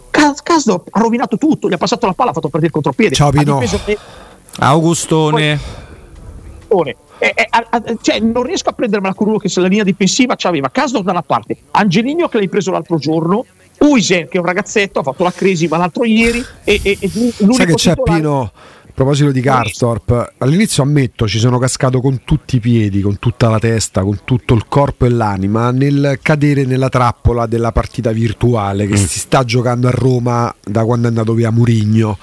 Casdo 0.10 0.86
ha 0.90 1.00
rovinato 1.00 1.38
tutto, 1.38 1.70
gli 1.70 1.74
ha 1.74 1.78
passato 1.78 2.06
la 2.06 2.14
palla, 2.14 2.32
ha 2.32 2.34
fatto 2.34 2.50
perdere 2.50 2.68
il 2.68 2.72
contropiede. 2.72 3.16
Ciao 3.16 3.30
Pino. 3.30 3.62
Augustone. 4.60 5.60
Poi, 6.68 6.96
eh, 7.20 7.34
eh, 7.36 7.48
eh, 7.86 7.98
cioè, 8.02 8.20
non 8.20 8.44
riesco 8.44 8.70
a 8.70 8.74
prendermela 8.74 9.14
con 9.14 9.28
uno 9.28 9.38
che 9.38 9.50
se 9.50 9.60
la 9.60 9.68
linea 9.68 9.84
difensiva 9.84 10.36
c'aveva 10.36 10.70
Casdo 10.70 11.02
da 11.02 11.12
una 11.12 11.22
parte, 11.22 11.58
Angelino 11.72 12.28
che 12.28 12.38
l'hai 12.38 12.50
preso 12.50 12.72
l'altro 12.72 12.98
giorno, 12.98 13.46
Uisen 13.80 14.28
che 14.28 14.38
è 14.38 14.40
un 14.40 14.46
ragazzetto, 14.46 15.00
ha 15.00 15.04
fatto 15.04 15.24
la 15.24 15.32
crisi 15.32 15.68
ma 15.68 15.78
l'altro 15.78 16.06
ieri 16.06 16.44
e, 16.64 16.80
e, 16.82 16.98
e 17.00 17.10
Sai 17.10 17.66
che 17.66 17.74
c'è. 17.74 17.94
Pino? 18.02 18.52
A 18.54 19.04
proposito 19.04 19.30
di 19.30 19.42
Karstorp, 19.42 20.34
all'inizio 20.40 20.82
ammetto 20.82 21.28
ci 21.28 21.38
sono 21.38 21.60
cascato 21.60 22.02
con 22.02 22.22
tutti 22.24 22.56
i 22.56 22.60
piedi, 22.60 23.02
con 23.02 23.20
tutta 23.20 23.48
la 23.48 23.60
testa, 23.60 24.02
con 24.02 24.22
tutto 24.24 24.56
il 24.56 24.66
corpo 24.68 25.06
e 25.06 25.10
l'anima 25.10 25.70
nel 25.70 26.18
cadere 26.20 26.66
nella 26.66 26.90
trappola 26.90 27.46
della 27.46 27.72
partita 27.72 28.12
virtuale 28.12 28.88
che 28.88 28.94
mm. 28.94 29.04
si 29.06 29.20
sta 29.20 29.44
giocando 29.44 29.88
a 29.88 29.92
Roma 29.92 30.54
da 30.64 30.84
quando 30.84 31.06
è 31.06 31.10
andato 31.10 31.34
via 31.34 31.52
Murigno 31.52 32.18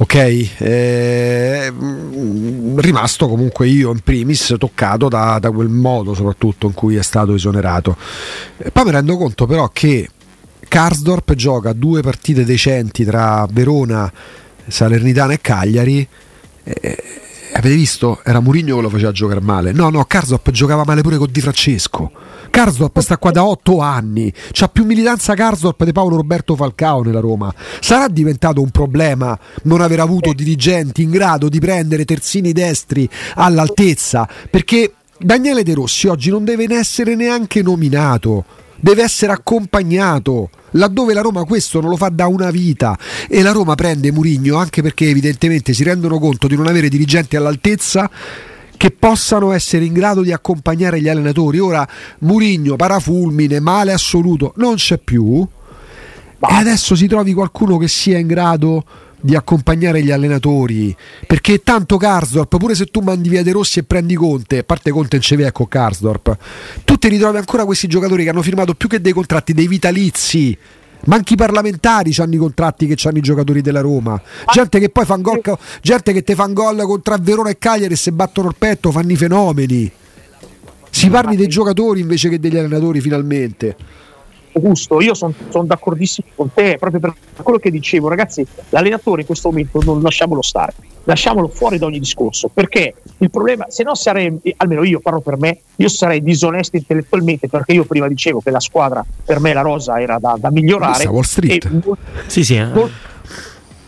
ok? 0.00 0.14
Eh, 0.58 1.72
rimasto 2.76 3.28
comunque 3.28 3.68
io 3.68 3.90
in 3.90 4.00
primis 4.00 4.54
toccato 4.58 5.08
da, 5.08 5.38
da, 5.38 5.50
quel 5.50 5.68
modo 5.68 6.14
soprattutto 6.14 6.66
in 6.66 6.72
cui 6.72 6.96
è 6.96 7.02
stato 7.02 7.34
esonerato. 7.34 7.96
E 8.56 8.70
poi 8.70 8.84
mi 8.84 8.90
rendo 8.92 9.18
conto 9.18 9.46
però 9.46 9.68
che 9.68 10.08
Karsdorp 10.66 11.34
gioca 11.34 11.74
due 11.74 12.00
partite 12.00 12.44
decenti 12.44 13.04
tra 13.04 13.46
Verona, 13.50 14.10
Salernitana 14.66 15.34
e 15.34 15.40
Cagliari. 15.40 16.08
Eh, 16.64 17.02
avete 17.52 17.74
visto? 17.74 18.20
Era 18.24 18.40
Murigno 18.40 18.76
che 18.76 18.82
lo 18.82 18.88
faceva 18.88 19.12
giocare 19.12 19.40
male. 19.40 19.72
No, 19.72 19.90
no, 19.90 20.04
Karsdorp 20.04 20.50
giocava 20.50 20.84
male 20.84 21.02
pure 21.02 21.16
con 21.16 21.28
Di 21.30 21.40
Francesco. 21.40 22.10
Karsdorp 22.50 22.98
sta 22.98 23.16
qua 23.16 23.30
da 23.30 23.44
otto 23.44 23.80
anni, 23.80 24.32
c'ha 24.52 24.68
più 24.68 24.84
militanza 24.84 25.34
Karsdorp 25.34 25.84
di 25.84 25.92
Paolo 25.92 26.16
Roberto 26.16 26.56
Falcao 26.56 27.02
nella 27.02 27.20
Roma. 27.20 27.52
Sarà 27.80 28.08
diventato 28.08 28.60
un 28.60 28.70
problema 28.70 29.38
non 29.64 29.80
aver 29.80 30.00
avuto 30.00 30.32
dirigenti 30.32 31.02
in 31.02 31.10
grado 31.10 31.48
di 31.48 31.60
prendere 31.60 32.04
terzini 32.04 32.52
destri 32.52 33.08
all'altezza? 33.36 34.28
Perché 34.50 34.94
Daniele 35.18 35.62
De 35.62 35.74
Rossi 35.74 36.08
oggi 36.08 36.30
non 36.30 36.44
deve 36.44 36.66
essere 36.74 37.14
neanche 37.14 37.62
nominato, 37.62 38.44
deve 38.80 39.02
essere 39.02 39.32
accompagnato 39.32 40.50
laddove 40.72 41.14
la 41.14 41.20
Roma 41.20 41.44
questo 41.44 41.80
non 41.80 41.90
lo 41.90 41.96
fa 41.96 42.08
da 42.08 42.26
una 42.26 42.50
vita 42.50 42.98
e 43.28 43.42
la 43.42 43.52
Roma 43.52 43.74
prende 43.74 44.12
Murigno 44.12 44.56
anche 44.56 44.82
perché 44.82 45.08
evidentemente 45.08 45.72
si 45.72 45.82
rendono 45.84 46.18
conto 46.18 46.46
di 46.46 46.56
non 46.56 46.66
avere 46.66 46.88
dirigenti 46.88 47.36
all'altezza 47.36 48.10
che 48.80 48.90
possano 48.92 49.52
essere 49.52 49.84
in 49.84 49.92
grado 49.92 50.22
di 50.22 50.32
accompagnare 50.32 51.02
gli 51.02 51.08
allenatori. 51.10 51.58
Ora 51.58 51.86
Murigno, 52.20 52.76
parafulmine, 52.76 53.60
male 53.60 53.92
assoluto, 53.92 54.54
non 54.56 54.76
c'è 54.76 54.96
più. 54.96 55.42
E 55.42 56.54
adesso 56.54 56.96
si 56.96 57.06
trovi 57.06 57.34
qualcuno 57.34 57.76
che 57.76 57.88
sia 57.88 58.16
in 58.16 58.26
grado 58.26 58.82
di 59.20 59.36
accompagnare 59.36 60.02
gli 60.02 60.10
allenatori 60.10 60.94
perché 61.26 61.62
tanto 61.62 61.96
Karsdorp 61.96 62.56
pure 62.56 62.74
se 62.74 62.86
tu 62.86 63.00
mandi 63.00 63.28
via 63.28 63.42
De 63.42 63.52
Rossi 63.52 63.80
e 63.80 63.82
prendi 63.82 64.14
Conte 64.14 64.58
a 64.58 64.64
parte 64.64 64.90
Conte 64.90 65.20
ce 65.20 65.36
l'è 65.36 65.52
con 65.52 65.68
Karsdorp 65.68 66.36
tu 66.84 66.96
ti 66.96 67.08
ritrovi 67.08 67.36
ancora 67.36 67.64
questi 67.64 67.86
giocatori 67.86 68.24
che 68.24 68.30
hanno 68.30 68.42
firmato 68.42 68.74
più 68.74 68.88
che 68.88 69.00
dei 69.00 69.12
contratti 69.12 69.52
dei 69.52 69.68
vitalizi 69.68 70.56
ma 71.04 71.16
anche 71.16 71.34
i 71.34 71.36
parlamentari 71.36 72.14
hanno 72.18 72.34
i 72.34 72.38
contratti 72.38 72.86
che 72.86 73.08
hanno 73.08 73.18
i 73.18 73.22
giocatori 73.22 73.62
della 73.62 73.80
Roma. 73.80 74.20
Gente 74.52 74.78
che 74.78 74.90
poi 74.90 75.04
fa 75.04 75.16
gol, 75.16 75.40
gente 75.80 76.12
che 76.12 76.22
te 76.22 76.34
fa 76.34 76.46
gol 76.46 76.82
contro 76.82 77.16
Verona 77.20 77.50
e 77.50 77.58
Cagliari 77.58 77.94
e 77.94 77.96
se 77.96 78.12
battono 78.12 78.48
il 78.48 78.56
petto 78.58 78.90
fanno 78.90 79.12
i 79.12 79.16
fenomeni. 79.16 79.90
Si 80.90 81.08
parli 81.08 81.36
dei 81.36 81.46
giocatori 81.46 82.00
invece 82.00 82.28
che 82.28 82.38
degli 82.38 82.56
allenatori 82.56 83.00
finalmente. 83.00 83.76
Augusto, 84.52 85.00
io 85.00 85.14
sono 85.14 85.32
son 85.48 85.66
d'accordissimo 85.66 86.28
con 86.34 86.52
te 86.52 86.76
proprio 86.78 87.00
per 87.00 87.14
quello 87.42 87.58
che 87.58 87.70
dicevo, 87.70 88.08
ragazzi, 88.08 88.46
l'allenatore 88.70 89.20
in 89.20 89.26
questo 89.26 89.48
momento 89.48 89.80
non 89.84 90.02
lasciamolo 90.02 90.42
stare, 90.42 90.74
lasciamolo 91.04 91.48
fuori 91.48 91.78
da 91.78 91.86
ogni 91.86 91.98
discorso, 91.98 92.48
perché 92.52 92.94
il 93.18 93.30
problema, 93.30 93.66
se 93.68 93.82
no 93.82 93.94
sarei, 93.94 94.38
almeno 94.56 94.82
io 94.82 95.00
parlo 95.00 95.20
per 95.20 95.36
me, 95.36 95.58
io 95.76 95.88
sarei 95.88 96.22
disonesto 96.22 96.76
intellettualmente 96.76 97.48
perché 97.48 97.72
io 97.72 97.84
prima 97.84 98.08
dicevo 98.08 98.40
che 98.40 98.50
la 98.50 98.60
squadra, 98.60 99.04
per 99.24 99.40
me 99.40 99.52
la 99.52 99.62
rosa 99.62 100.00
era 100.00 100.18
da, 100.18 100.36
da 100.38 100.50
migliorare. 100.50 101.06
Wall 101.06 101.22
Street. 101.22 101.68
Molto, 101.68 101.96
sì, 102.26 102.44
sì, 102.44 102.56
eh. 102.56 102.66
molto, 102.66 102.90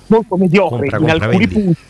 molto 0.06 0.36
mediocre 0.36 0.88
compra, 0.88 0.96
in 0.98 1.06
compra, 1.06 1.26
alcuni 1.26 1.46
vendi. 1.46 1.64
punti 1.64 1.80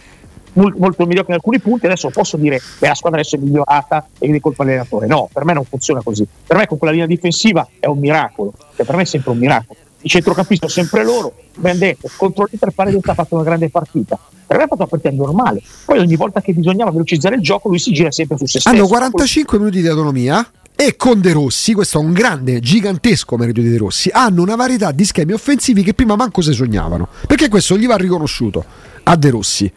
molto 0.54 1.06
migliore 1.06 1.26
in 1.28 1.34
alcuni 1.34 1.60
punti. 1.60 1.86
Adesso 1.86 2.10
posso 2.10 2.36
dire 2.36 2.60
che 2.78 2.86
la 2.86 2.94
squadra 2.94 3.20
adesso 3.20 3.36
è 3.36 3.38
migliorata 3.38 4.06
e 4.18 4.34
è 4.34 4.40
colpa 4.40 4.64
dell'allenatore. 4.64 5.06
No, 5.06 5.28
per 5.32 5.44
me 5.44 5.52
non 5.52 5.64
funziona 5.64 6.00
così. 6.02 6.26
Per 6.46 6.56
me 6.56 6.66
con 6.66 6.78
quella 6.78 6.92
linea 6.92 7.08
difensiva 7.08 7.66
è 7.78 7.86
un 7.86 7.98
miracolo. 7.98 8.52
Cioè, 8.76 8.84
per 8.84 8.96
me 8.96 9.02
è 9.02 9.06
sempre 9.06 9.30
un 9.30 9.38
miracolo. 9.38 9.78
I 10.04 10.08
centrocampisti 10.08 10.68
sono 10.68 10.86
sempre 10.86 11.04
loro, 11.04 11.32
ben 11.54 11.78
detto, 11.78 12.10
contro 12.16 12.48
l'Inter 12.50 12.72
Paredes 12.72 13.00
ha 13.04 13.14
fatto 13.14 13.34
una 13.36 13.44
grande 13.44 13.68
partita. 13.70 14.18
Per 14.46 14.56
me 14.56 14.64
ha 14.64 14.66
fatto 14.66 14.82
una 14.82 14.90
partita 14.90 15.14
normale. 15.14 15.62
Poi 15.84 15.98
ogni 15.98 16.16
volta 16.16 16.40
che 16.40 16.52
bisognava 16.52 16.90
velocizzare 16.90 17.36
il 17.36 17.40
gioco, 17.40 17.68
lui 17.68 17.78
si 17.78 17.92
gira 17.92 18.10
sempre 18.10 18.36
su 18.36 18.46
se 18.46 18.58
stesso. 18.58 18.74
Hanno 18.74 18.88
45 18.88 19.58
minuti 19.58 19.80
di 19.80 19.86
autonomia 19.86 20.44
e 20.74 20.96
con 20.96 21.20
De 21.20 21.32
Rossi, 21.32 21.74
questo 21.74 22.00
è 22.00 22.02
un 22.02 22.12
grande, 22.12 22.58
gigantesco 22.58 23.36
merito 23.36 23.60
di 23.60 23.68
De 23.68 23.76
Rossi, 23.76 24.10
hanno 24.12 24.42
una 24.42 24.56
varietà 24.56 24.90
di 24.90 25.04
schemi 25.04 25.32
offensivi 25.32 25.84
che 25.84 25.94
prima 25.94 26.16
manco 26.16 26.40
si 26.40 26.52
sognavano. 26.52 27.08
Perché 27.28 27.48
questo 27.48 27.78
gli 27.78 27.86
va 27.86 27.96
riconosciuto 27.96 28.64
a 29.04 29.14
De 29.14 29.30
Rossi. 29.30 29.72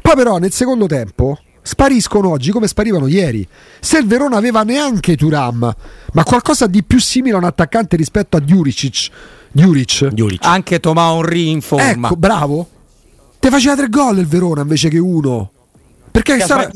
Poi 0.00 0.14
però 0.14 0.38
nel 0.38 0.52
secondo 0.52 0.86
tempo 0.86 1.38
spariscono 1.62 2.30
oggi 2.30 2.50
come 2.50 2.66
sparivano 2.66 3.06
ieri. 3.06 3.46
Se 3.80 3.98
il 3.98 4.06
Verona 4.06 4.36
aveva 4.36 4.62
neanche 4.62 5.16
Turam, 5.16 5.74
ma 6.12 6.24
qualcosa 6.24 6.66
di 6.66 6.82
più 6.82 7.00
simile 7.00 7.34
a 7.34 7.38
un 7.38 7.44
attaccante 7.44 7.96
rispetto 7.96 8.36
a 8.36 8.40
Djuricic. 8.40 9.10
Djuric. 9.52 10.06
Djuric. 10.06 10.44
Anche 10.44 10.80
Tomao 10.80 11.18
Henry 11.18 11.48
in 11.50 11.60
forma. 11.60 12.08
Ecco, 12.08 12.16
bravo. 12.16 12.68
Te 13.38 13.50
faceva 13.50 13.76
tre 13.76 13.88
gol 13.88 14.18
il 14.18 14.26
Verona 14.26 14.62
invece 14.62 14.88
che 14.88 14.98
uno. 14.98 15.50
Perché 16.10 16.40
stava... 16.40 16.70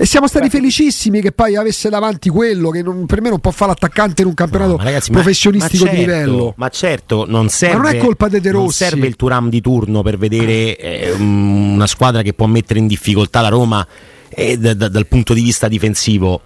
E 0.00 0.06
siamo 0.06 0.28
stati 0.28 0.48
felicissimi 0.48 1.20
che 1.20 1.32
poi 1.32 1.56
avesse 1.56 1.88
davanti 1.88 2.28
quello 2.28 2.70
che 2.70 2.82
non, 2.82 3.04
per 3.06 3.20
me 3.20 3.30
non 3.30 3.40
può 3.40 3.50
fare 3.50 3.72
l'attaccante 3.72 4.22
in 4.22 4.28
un 4.28 4.34
campionato 4.34 4.76
no, 4.76 4.84
ragazzi, 4.84 5.10
professionistico 5.10 5.86
ma, 5.86 5.90
ma 5.90 5.96
certo, 5.96 6.06
di 6.06 6.12
livello. 6.12 6.54
Ma 6.56 6.68
certo, 6.68 7.24
non 7.26 7.48
serve, 7.48 7.76
ma 7.76 7.82
non 7.82 7.94
è 7.94 7.98
colpa 7.98 8.28
di 8.28 8.40
De 8.40 8.50
Rossi. 8.52 8.62
Non 8.62 8.90
serve 8.90 9.06
il 9.08 9.16
Turam 9.16 9.48
di 9.48 9.60
turno 9.60 10.02
per 10.02 10.16
vedere 10.16 10.76
eh, 10.76 11.10
una 11.10 11.88
squadra 11.88 12.22
che 12.22 12.32
può 12.32 12.46
mettere 12.46 12.78
in 12.78 12.86
difficoltà 12.86 13.40
la 13.40 13.48
Roma 13.48 13.84
eh, 14.28 14.56
da, 14.56 14.72
da, 14.74 14.86
dal 14.86 15.06
punto 15.08 15.34
di 15.34 15.42
vista 15.42 15.66
difensivo. 15.66 16.42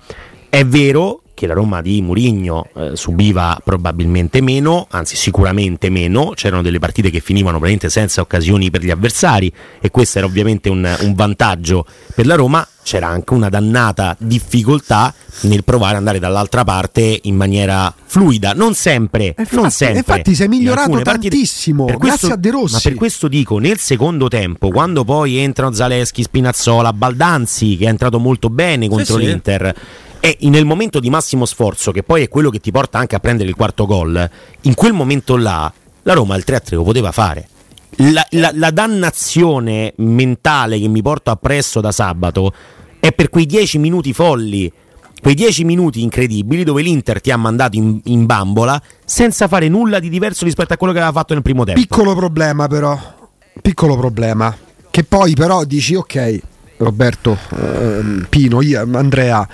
È 0.49 0.65
vero 0.65 1.22
che 1.43 1.49
la 1.49 1.55
Roma 1.55 1.83
di 1.83 2.01
Murigno 2.01 2.69
eh, 2.77 2.91
subiva 2.95 3.61
probabilmente 3.65 4.41
meno, 4.41 4.87
anzi 4.91 5.17
sicuramente 5.17 5.91
meno, 5.91 6.35
c'erano 6.37 6.63
delle 6.63 6.79
partite 6.79 7.11
che 7.11 7.19
finivano 7.19 7.59
praticamente 7.59 7.91
senza 7.91 8.21
occasioni 8.21 8.71
per 8.71 8.85
gli 8.85 8.91
avversari 8.91 9.53
e 9.81 9.91
questo 9.91 10.19
era 10.19 10.29
ovviamente 10.29 10.69
un, 10.69 10.89
un 11.01 11.15
vantaggio 11.15 11.85
per 12.15 12.27
la 12.27 12.37
Roma, 12.37 12.65
c'era 12.85 13.09
anche 13.09 13.35
una 13.35 13.49
dannata 13.49 14.15
difficoltà 14.21 15.13
nel 15.43 15.65
provare 15.65 15.93
ad 15.93 15.99
andare 15.99 16.21
dall'altra 16.21 16.63
parte 16.63 17.19
in 17.23 17.35
maniera 17.35 17.93
fluida, 18.05 18.53
non 18.53 18.75
sempre, 18.75 19.35
infatti, 19.37 19.57
non 19.57 19.71
sempre. 19.73 19.99
Infatti 19.99 20.35
sei 20.37 20.47
migliorato 20.47 21.01
tantissimo, 21.03 21.87
per 21.87 21.97
questo, 21.97 22.29
grazie 22.29 22.33
a 22.35 22.37
De 22.37 22.51
Rossi. 22.51 22.75
Ma 22.75 22.81
per 22.81 22.95
questo 22.95 23.27
dico, 23.27 23.59
nel 23.59 23.79
secondo 23.79 24.29
tempo, 24.29 24.69
quando 24.69 25.03
poi 25.03 25.39
entrano 25.39 25.73
Zaleschi, 25.73 26.23
Spinazzola, 26.23 26.93
Baldanzi, 26.93 27.77
che 27.77 27.87
è 27.87 27.89
entrato 27.89 28.21
molto 28.21 28.49
bene 28.49 28.89
contro 28.89 29.19
sì, 29.19 29.27
l'Inter, 29.27 29.75
sì 29.77 30.11
e 30.25 30.39
nel 30.43 30.65
momento 30.65 31.01
di 31.01 31.11
massimo 31.11 31.45
sforzo, 31.47 31.91
che 31.91 32.05
poi 32.05 32.23
è 32.23 32.29
quello 32.29 32.49
che 32.49 32.61
ti 32.61 32.71
porta 32.71 32.97
anche 32.97 33.17
a 33.17 33.19
prendere 33.19 33.49
il 33.49 33.57
quarto 33.57 33.87
gol, 33.87 34.31
in 34.61 34.75
quel 34.75 34.93
momento 34.93 35.37
là 35.37 35.73
la 36.03 36.13
Roma 36.13 36.37
il 36.37 36.45
3-3 36.47 36.77
lo 36.77 36.85
poteva 36.85 37.11
fare. 37.11 37.49
La, 37.97 38.25
la, 38.31 38.53
la, 38.55 38.71
dannazione 38.71 39.95
mentale 39.97 40.79
che 40.79 40.87
mi 40.87 41.03
porto 41.03 41.33
appresso 41.33 41.81
da 41.81 41.91
sabato 41.91 42.55
è 43.01 43.13
per 43.13 43.31
quei 43.31 43.47
dieci 43.47 43.79
minuti 43.79 44.13
folli 44.13 44.73
quei 45.21 45.35
10 45.35 45.65
minuti 45.65 46.03
incredibili 46.03 46.65
dove 46.65 46.83
l'Inter 46.83 47.21
ti 47.21 47.31
ha 47.31 47.37
mandato 47.37 47.77
in, 47.77 48.01
in, 48.05 48.27
bambola 48.27 48.81
senza 49.05 49.47
fare 49.47 49.69
nulla 49.69 50.01
di 50.01 50.09
diverso 50.09 50.45
rispetto 50.45 50.73
a 50.73 50.77
quello 50.77 50.93
che 50.93 50.99
aveva 50.99 51.17
fatto 51.17 51.35
nel 51.35 51.43
primo 51.43 51.65
tempo. 51.65 51.81
Piccolo 51.81 52.15
problema 52.15 52.67
però, 52.67 52.99
piccolo 53.61 53.97
problema, 53.97 54.57
che 54.91 55.05
poi 55.05 55.35
però 55.35 55.63
dici 55.65 55.95
ok, 55.95 56.41
Roberto, 56.85 57.37
eh, 57.57 58.25
Pino, 58.29 58.63
io, 58.63 58.89
Andrea. 58.93 59.47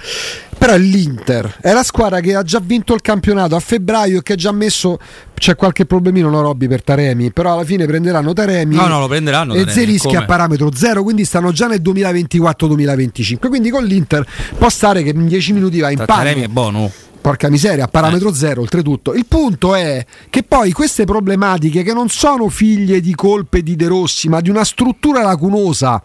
Però 0.59 0.73
è 0.73 0.79
l'Inter, 0.79 1.59
è 1.61 1.73
la 1.73 1.85
squadra 1.85 2.19
che 2.19 2.35
ha 2.35 2.43
già 2.43 2.61
vinto 2.61 2.93
il 2.93 3.01
campionato 3.01 3.55
a 3.55 3.61
febbraio 3.61 4.19
e 4.19 4.23
che 4.23 4.33
ha 4.33 4.37
già 4.37 4.51
messo. 4.51 4.99
C'è 5.35 5.55
qualche 5.55 5.87
problemino, 5.87 6.29
no, 6.31 6.41
Robby, 6.41 6.67
per 6.67 6.83
Taremi. 6.83 7.31
Però 7.31 7.53
alla 7.53 7.65
fine 7.65 7.87
prenderanno 7.87 8.33
Taremi. 8.33 8.75
No, 8.75 8.89
no, 8.89 8.99
lo 8.99 9.07
prenderanno. 9.07 9.55
E 9.55 9.69
Zelischi 9.69 10.17
a 10.17 10.25
parametro 10.25 10.71
zero, 10.75 11.05
quindi 11.05 11.25
stanno 11.25 11.53
già 11.53 11.69
nel 11.69 11.81
2024-2025. 11.81 13.49
Quindi 13.49 13.71
con 13.71 13.85
l'Inter 13.85 14.27
può 14.59 14.69
stare 14.69 15.05
che 15.05 15.11
in 15.11 15.29
10 15.29 15.53
minuti 15.53 15.79
va 15.79 15.91
in 15.91 15.99
panno. 15.99 16.23
Taremi 16.23 16.43
è 16.43 16.49
buono 16.49 16.91
porca 17.21 17.51
miseria, 17.51 17.85
a 17.85 17.89
parametro 17.89 18.31
eh. 18.31 18.35
zero 18.35 18.63
oltretutto. 18.63 19.13
Il 19.13 19.27
punto 19.27 19.75
è 19.75 20.05
che 20.31 20.43
poi 20.45 20.73
queste 20.73 21.05
problematiche 21.05 21.83
che 21.83 21.93
non 21.93 22.09
sono 22.09 22.49
figlie 22.49 23.01
di 23.01 23.15
colpe 23.15 23.63
di 23.63 23.77
De 23.77 23.87
Rossi, 23.87 24.29
ma 24.29 24.41
di 24.41 24.49
una 24.49 24.65
struttura 24.65 25.23
lacunosa 25.23 26.03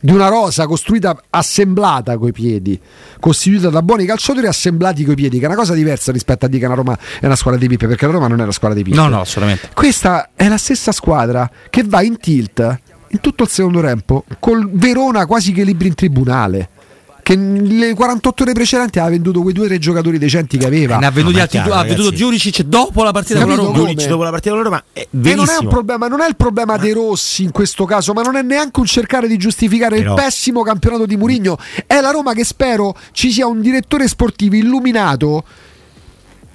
di 0.00 0.12
una 0.12 0.28
rosa 0.28 0.66
costruita 0.66 1.20
assemblata 1.30 2.16
coi 2.18 2.32
piedi, 2.32 2.78
costituita 3.18 3.68
da 3.68 3.82
buoni 3.82 4.04
calciatori 4.04 4.46
assemblati 4.46 5.04
coi 5.04 5.14
piedi, 5.14 5.38
che 5.38 5.44
è 5.44 5.48
una 5.48 5.56
cosa 5.56 5.74
diversa 5.74 6.12
rispetto 6.12 6.46
a 6.46 6.48
dire 6.48 6.60
che 6.60 6.66
una 6.66 6.74
Roma 6.74 6.98
è 7.20 7.26
una 7.26 7.36
squadra 7.36 7.60
di 7.60 7.68
pippe, 7.68 7.86
perché 7.86 8.06
la 8.06 8.12
Roma 8.12 8.28
non 8.28 8.40
è 8.40 8.42
una 8.42 8.52
squadra 8.52 8.76
di 8.76 8.84
pippe. 8.84 8.96
No, 8.96 9.08
no, 9.08 9.20
assolutamente. 9.20 9.70
Questa 9.74 10.30
è 10.34 10.48
la 10.48 10.58
stessa 10.58 10.92
squadra 10.92 11.50
che 11.70 11.82
va 11.84 12.02
in 12.02 12.18
tilt 12.18 12.80
in 13.10 13.20
tutto 13.20 13.44
il 13.44 13.48
secondo 13.48 13.80
tempo, 13.80 14.24
col 14.38 14.68
Verona 14.70 15.24
quasi 15.26 15.52
che 15.52 15.64
libri 15.64 15.88
in 15.88 15.94
tribunale 15.94 16.68
che 17.28 17.36
le 17.36 17.92
48 17.92 18.42
ore 18.42 18.52
precedenti 18.54 18.98
aveva 18.98 19.12
venduto 19.12 19.42
quei 19.42 19.52
due 19.52 19.66
o 19.66 19.68
tre 19.68 19.78
giocatori 19.78 20.16
decenti 20.16 20.56
che 20.56 20.64
aveva. 20.64 20.96
Ne 20.96 21.04
ha 21.04 21.10
venduti 21.10 21.38
altri 21.38 21.60
due, 21.60 21.74
ha 21.74 21.82
venduto 21.82 22.10
Giuricic 22.10 22.62
dopo 22.62 23.02
la 23.02 23.12
partita 23.12 23.40
con 23.40 23.50
la 23.50 23.54
Roma. 23.54 23.76
Giuricic 23.76 24.08
dopo 24.08 24.22
la 24.22 24.30
partita 24.30 24.54
con 24.54 24.62
la 24.62 24.64
Roma. 24.64 24.84
È 24.94 25.00
e 25.00 25.34
non 25.34 25.46
è 25.50 25.58
un 25.60 25.68
problema, 25.68 26.08
non 26.08 26.22
è 26.22 26.26
il 26.26 26.36
problema 26.36 26.76
ma... 26.76 26.78
dei 26.78 26.92
Rossi 26.92 27.42
in 27.42 27.50
questo 27.50 27.84
caso, 27.84 28.14
ma 28.14 28.22
non 28.22 28.36
è 28.36 28.40
neanche 28.40 28.80
un 28.80 28.86
cercare 28.86 29.28
di 29.28 29.36
giustificare 29.36 29.98
Però... 29.98 30.14
il 30.14 30.22
pessimo 30.22 30.62
campionato 30.62 31.04
di 31.04 31.18
Murigno. 31.18 31.58
È 31.86 32.00
la 32.00 32.12
Roma 32.12 32.32
che 32.32 32.44
spero 32.44 32.96
ci 33.12 33.30
sia 33.30 33.46
un 33.46 33.60
direttore 33.60 34.08
sportivo 34.08 34.56
illuminato 34.56 35.44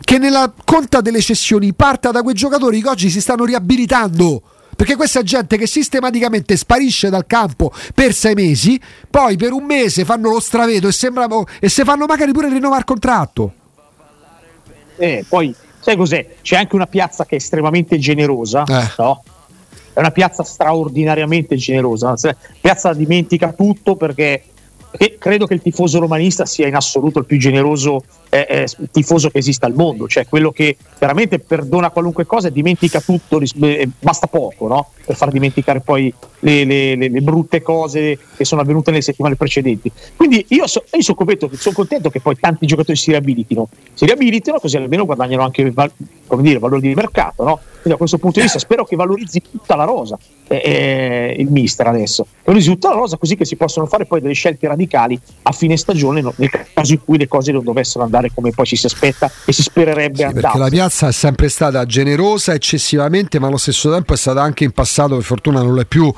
che 0.02 0.18
nella 0.18 0.52
conta 0.66 1.02
delle 1.02 1.22
cessioni 1.22 1.72
parta 1.76 2.10
da 2.10 2.24
quei 2.24 2.34
giocatori 2.34 2.82
che 2.82 2.90
oggi 2.90 3.12
si 3.12 3.22
stanno 3.22 3.46
riabilitando 3.46 4.42
perché 4.76 4.96
questa 4.96 5.24
gente 5.24 5.58
che 5.58 5.68
sistematicamente 5.68 6.56
sparisce 6.58 7.10
dal 7.10 7.26
campo 7.26 7.72
per 7.94 8.14
sei 8.14 8.34
mesi, 8.34 8.80
poi 9.10 9.36
per 9.38 9.52
un 9.52 9.64
mese 9.64 10.06
fanno 10.06 10.30
lo 10.30 10.40
straveto 10.40 10.88
e, 10.88 10.92
sembrano, 10.92 11.46
e 11.60 11.70
se 11.70 11.84
fanno 11.84 12.06
magari 12.06 12.32
pure 12.32 12.50
rinnovare 12.50 12.80
il 12.80 12.86
contratto. 12.86 13.54
Eh, 14.98 15.26
poi 15.28 15.54
sai 15.80 15.96
cos'è? 15.96 16.36
C'è 16.42 16.56
anche 16.56 16.76
una 16.76 16.88
piazza 16.88 17.26
che 17.26 17.36
è 17.36 17.38
estremamente 17.38 17.98
generosa, 17.98 18.64
eh. 18.64 18.92
no? 18.98 19.24
È 19.94 20.00
una 20.00 20.12
piazza 20.12 20.44
straordinariamente 20.44 21.56
generosa. 21.56 22.16
Piazza 22.60 22.94
dimentica 22.94 23.54
tutto 23.54 23.96
perché 23.96 24.44
perché 24.94 25.18
credo 25.18 25.48
che 25.48 25.56
il 25.56 25.62
tifoso 25.62 26.00
romanista 26.00 26.46
sia 26.46 26.68
in 26.68 26.76
assoluto 26.76 27.18
il 27.18 27.26
più 27.26 27.40
generoso 27.40 28.04
eh, 28.34 28.48
eh, 28.50 28.68
tifoso 28.92 29.30
che 29.30 29.38
esista 29.38 29.68
al 29.68 29.76
mondo, 29.76 30.08
cioè 30.08 30.26
quello 30.28 30.52
che 30.52 30.76
veramente 30.98 31.38
perdona 31.38 31.92
qualunque 31.92 32.26
cosa 32.26 32.48
e 32.48 32.52
dimentica 32.52 33.00
tutto, 33.00 33.40
eh, 33.40 33.88
basta 34.00 34.26
poco 34.26 34.68
no? 34.68 34.88
per 35.06 35.16
far 35.16 35.30
dimenticare 35.30 35.82
poi 35.82 36.12
le, 36.40 36.64
le, 36.64 36.96
le, 36.96 37.10
le, 37.10 37.22
brutte 37.22 37.62
cose 37.62 38.18
che 38.36 38.44
sono 38.44 38.62
avvenute 38.62 38.90
nelle 38.90 39.04
settimane 39.04 39.36
precedenti. 39.36 39.92
Quindi 40.16 40.44
io, 40.50 40.66
so, 40.66 40.84
io 40.92 41.02
sono, 41.02 41.18
contento, 41.18 41.50
sono, 41.56 41.76
contento, 41.76 42.10
che 42.10 42.22
poi 42.22 42.36
tanti 42.40 42.66
giocatori 42.66 42.98
si 42.98 43.12
riabilitino, 43.12 43.70
si 43.94 44.06
riabilitino 44.06 44.60
così 44.60 44.78
almeno 44.78 45.06
guadagnano 45.06 45.44
anche 45.44 45.72
dire, 46.42 46.60
valori 46.60 46.88
di 46.88 46.94
mercato. 46.96 47.44
No? 47.44 47.60
Quindi 47.84 47.90
da 47.90 47.98
questo 47.98 48.18
punto 48.18 48.38
di 48.38 48.46
vista 48.46 48.60
spero 48.60 48.86
che 48.86 48.96
valorizzi 48.96 49.42
tutta 49.42 49.76
la 49.76 49.84
rosa 49.84 50.18
eh, 50.48 50.62
eh, 50.64 51.36
il 51.38 51.52
mister 51.52 51.88
adesso, 51.88 52.26
valorizzi 52.44 52.70
tutta 52.70 52.90
la 52.90 52.96
rosa 52.96 53.18
così 53.18 53.36
che 53.36 53.44
si 53.44 53.58
possono 53.58 53.86
fare 53.88 54.06
poi 54.06 54.22
delle 54.22 54.34
scelte 54.34 54.68
radicali 54.68 55.20
a 55.44 55.52
fine 55.52 55.76
stagione 55.76 56.22
nel 56.22 56.50
caso 56.74 56.94
in 56.94 57.04
cui 57.04 57.18
le 57.18 57.28
cose 57.28 57.52
non 57.52 57.64
dovessero 57.64 58.04
andare 58.04 58.23
come 58.34 58.52
poi 58.52 58.66
ci 58.66 58.76
si 58.76 58.86
aspetta 58.86 59.32
e 59.46 59.52
si 59.52 59.64
spererebbe 59.64 60.28
sì, 60.28 60.34
Perché 60.34 60.58
la 60.58 60.70
piazza 60.70 61.08
è 61.08 61.12
sempre 61.12 61.50
stata 61.50 61.86
generosa 61.86 62.54
eccessivamente, 62.54 63.40
ma 63.40 63.48
allo 63.48 63.58
stesso 63.58 63.92
tempo 63.92 64.14
è 64.14 64.18
stata 64.18 64.42
anche 64.42 64.64
in 64.64 64.72
passato, 64.72 65.16
per 65.16 65.24
fortuna 65.24 65.62
non 65.62 65.80
è 65.80 65.86
più 65.86 66.14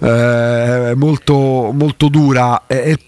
eh, 0.00 0.92
molto, 0.96 1.34
molto 1.72 2.08
dura. 2.08 2.66
E, 2.66 2.98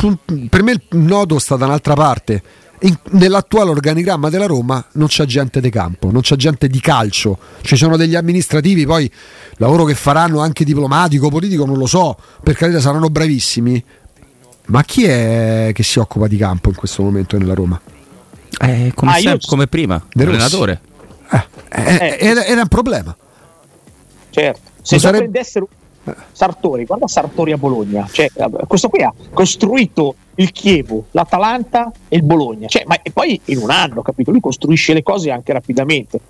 per 0.49 0.63
me 0.63 0.73
il 0.73 0.99
nodo 0.99 1.39
sta 1.39 1.57
da 1.57 1.67
un'altra 1.67 1.95
parte 1.95 2.43
in, 2.81 2.97
nell'attuale 3.13 3.71
organigramma 3.71 4.31
della 4.31 4.47
Roma 4.47 4.85
non 4.93 5.09
c'è 5.09 5.25
gente 5.25 5.61
di 5.61 5.71
campo, 5.71 6.11
non 6.11 6.23
c'è 6.23 6.37
gente 6.37 6.69
di 6.69 6.81
calcio, 6.81 7.39
ci 7.63 7.77
sono 7.77 7.97
degli 7.97 8.15
amministrativi, 8.15 8.87
poi 8.87 9.11
lavoro 9.57 9.85
che 9.85 9.95
faranno 9.95 10.41
anche 10.41 10.65
diplomatico, 10.65 11.29
politico, 11.29 11.65
non 11.65 11.77
lo 11.77 11.87
so, 11.87 12.17
per 12.43 12.55
carità 12.55 12.81
saranno 12.81 13.09
bravissimi, 13.09 13.85
ma 14.67 14.83
chi 14.85 15.05
è 15.05 15.71
che 15.75 15.83
si 15.83 15.99
occupa 15.99 16.27
di 16.27 16.37
campo 16.37 16.69
in 16.69 16.77
questo 16.77 17.03
momento 17.03 17.37
nella 17.37 17.55
Roma? 17.55 17.81
Eh, 18.63 18.93
come, 18.95 19.11
ah, 19.11 19.15
sempre, 19.15 19.47
come 19.47 19.67
prima, 19.67 20.05
l'allenatore. 20.13 20.81
Eh, 21.31 21.47
eh, 21.71 22.19
eh, 22.21 22.45
era, 22.47 22.61
un 22.61 22.69
problema. 22.69 23.17
Certo, 24.29 24.61
se 24.83 24.99
sarebbe... 24.99 25.25
prendessero 25.25 25.69
Sartori, 26.33 26.85
guarda 26.85 27.07
Sartori 27.07 27.53
a 27.53 27.59
Bologna, 27.59 28.07
cioè, 28.11 28.31
questo 28.67 28.89
qui 28.89 29.03
ha 29.03 29.13
costruito 29.33 30.15
il 30.37 30.51
Chievo, 30.51 31.07
l'Atalanta 31.13 31.91
e 32.09 32.17
il 32.17 32.23
Bologna, 32.23 32.69
cioè, 32.69 32.85
ma, 32.87 33.01
e 33.03 33.11
poi 33.11 33.41
in 33.47 33.59
un 33.59 33.71
anno, 33.71 34.03
capito? 34.03 34.31
Lui 34.31 34.41
costruisce 34.41 34.93
le 34.93 35.03
cose 35.03 35.31
anche 35.31 35.53
rapidamente. 35.53 36.21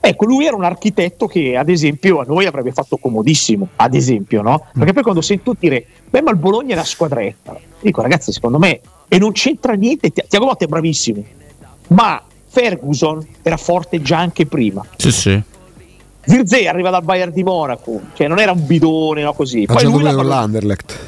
Ecco, 0.00 0.26
lui 0.26 0.46
era 0.46 0.56
un 0.56 0.64
architetto 0.64 1.26
che 1.26 1.56
ad 1.56 1.68
esempio 1.68 2.20
a 2.20 2.24
noi 2.26 2.46
avrebbe 2.46 2.72
fatto 2.72 2.96
comodissimo, 2.96 3.68
ad 3.76 3.94
esempio, 3.94 4.42
no? 4.42 4.66
Perché 4.72 4.92
poi 4.92 5.02
quando 5.02 5.20
sento 5.20 5.54
dire, 5.58 5.84
beh 6.08 6.22
ma 6.22 6.30
il 6.30 6.36
Bologna 6.36 6.70
è 6.70 6.74
una 6.74 6.84
squadretta, 6.84 7.58
dico 7.80 8.00
ragazzi 8.00 8.32
secondo 8.32 8.58
me, 8.58 8.80
e 9.08 9.18
non 9.18 9.32
c'entra 9.32 9.72
niente, 9.72 10.10
Tiago 10.10 10.46
Motta 10.46 10.64
è 10.64 10.68
bravissimo, 10.68 11.24
ma 11.88 12.22
Ferguson 12.46 13.24
era 13.42 13.56
forte 13.56 14.00
già 14.02 14.18
anche 14.18 14.46
prima. 14.46 14.84
Sì, 14.96 15.12
sì. 15.12 15.42
Zirze 16.24 16.68
arriva 16.68 16.90
dal 16.90 17.02
Bayern 17.02 17.32
di 17.32 17.42
Monaco, 17.42 18.00
cioè 18.14 18.28
non 18.28 18.38
era 18.38 18.52
un 18.52 18.66
bidone 18.66 19.22
no, 19.22 19.32
così. 19.32 19.64
Poi 19.64 19.84
lui 19.84 20.02
l'ha 20.02 20.12
l'Anderlecht. 20.12 20.98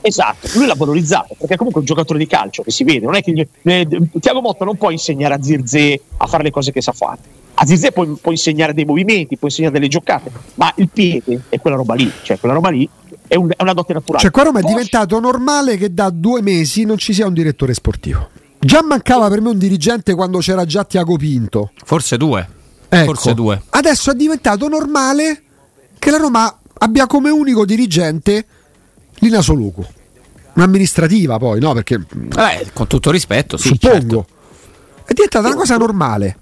Esatto, 0.00 0.48
lui 0.54 0.66
l'ha 0.66 0.76
valorizzato 0.76 1.34
perché 1.36 1.54
è 1.54 1.56
comunque 1.56 1.80
un 1.80 1.86
giocatore 1.86 2.18
di 2.20 2.26
calcio 2.26 2.62
che 2.62 2.70
si 2.70 2.84
vede. 2.84 3.04
Non 3.04 3.16
è 3.16 3.22
che 3.22 3.32
gli, 3.32 3.46
eh, 3.62 3.88
Tiago 4.20 4.40
Motta 4.40 4.64
non 4.64 4.76
può 4.76 4.90
insegnare 4.90 5.34
a 5.34 5.42
Zirze 5.42 6.00
a 6.16 6.26
fare 6.26 6.44
le 6.44 6.50
cose 6.50 6.70
che 6.70 6.80
sa 6.80 6.92
fare. 6.92 7.18
A 7.54 7.66
Zirze 7.66 7.90
può, 7.90 8.06
può, 8.20 8.30
insegnare 8.30 8.72
dei 8.72 8.84
movimenti, 8.84 9.36
può 9.36 9.48
insegnare 9.48 9.74
delle 9.74 9.88
giocate, 9.88 10.30
ma 10.54 10.72
il 10.76 10.88
piede 10.88 11.42
è 11.48 11.58
quella 11.58 11.76
roba 11.76 11.94
lì, 11.94 12.08
cioè 12.22 12.38
quella 12.38 12.54
roba 12.54 12.68
lì 12.68 12.88
è, 13.26 13.34
un, 13.34 13.50
è 13.50 13.62
una 13.62 13.74
dote 13.74 13.92
naturale. 13.92 14.22
Cioè, 14.22 14.30
qua 14.30 14.44
Roma 14.44 14.60
è 14.60 14.62
diventato 14.62 15.18
normale 15.18 15.76
che 15.76 15.92
da 15.92 16.10
due 16.10 16.42
mesi 16.42 16.84
non 16.84 16.96
ci 16.96 17.12
sia 17.12 17.26
un 17.26 17.34
direttore 17.34 17.74
sportivo. 17.74 18.28
Già 18.60 18.82
mancava 18.82 19.28
per 19.28 19.40
me 19.40 19.50
un 19.50 19.58
dirigente 19.58 20.14
quando 20.14 20.38
c'era 20.38 20.64
già 20.64 20.84
Tiago 20.84 21.16
Pinto. 21.16 21.72
Forse 21.84 22.16
due. 22.16 22.46
Ecco, 22.88 23.04
Forse 23.04 23.34
due. 23.34 23.62
Adesso 23.70 24.10
è 24.10 24.14
diventato 24.14 24.68
normale 24.68 25.42
che 25.98 26.10
la 26.10 26.16
Roma 26.16 26.58
abbia 26.78 27.06
come 27.06 27.30
unico 27.30 27.64
dirigente 27.64 28.46
Lina 29.16 29.40
Soluku. 29.40 29.84
Un'amministrativa 30.54 31.38
poi, 31.38 31.60
no? 31.60 31.72
Perché... 31.72 32.00
Vabbè, 32.10 32.66
con 32.72 32.88
tutto 32.88 33.10
rispetto, 33.10 33.56
sì, 33.56 33.68
suppongo. 33.68 34.26
Certo. 34.26 34.26
È 35.04 35.12
diventata 35.12 35.46
una 35.46 35.56
cosa 35.56 35.76
normale. 35.76 36.36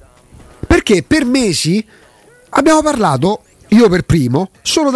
Perché 0.66 1.02
per 1.02 1.24
mesi 1.26 1.84
abbiamo 2.50 2.80
parlato, 2.82 3.42
io 3.68 3.88
per 3.88 4.02
primo, 4.02 4.50
solo 4.62 4.90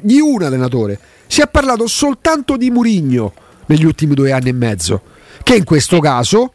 di 0.00 0.20
un 0.20 0.42
allenatore. 0.42 0.98
Si 1.26 1.40
è 1.40 1.48
parlato 1.48 1.86
soltanto 1.86 2.56
di 2.56 2.70
Murigno 2.70 3.32
negli 3.66 3.84
ultimi 3.84 4.14
due 4.14 4.32
anni 4.32 4.48
e 4.48 4.52
mezzo. 4.52 5.02
Che 5.42 5.54
in 5.54 5.64
questo 5.64 6.00
caso 6.00 6.52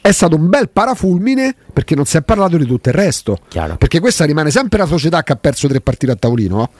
è 0.00 0.12
stato 0.12 0.36
un 0.36 0.48
bel 0.48 0.70
parafulmine 0.70 1.54
perché 1.72 1.94
non 1.94 2.04
si 2.06 2.16
è 2.16 2.22
parlato 2.22 2.56
di 2.56 2.64
tutto 2.64 2.88
il 2.88 2.94
resto. 2.94 3.38
Chiaro. 3.48 3.76
Perché 3.76 4.00
questa 4.00 4.24
rimane 4.24 4.50
sempre 4.50 4.78
la 4.78 4.86
società 4.86 5.22
che 5.22 5.32
ha 5.32 5.36
perso 5.36 5.68
tre 5.68 5.80
partite 5.80 6.12
a 6.12 6.16
tavolino. 6.16 6.70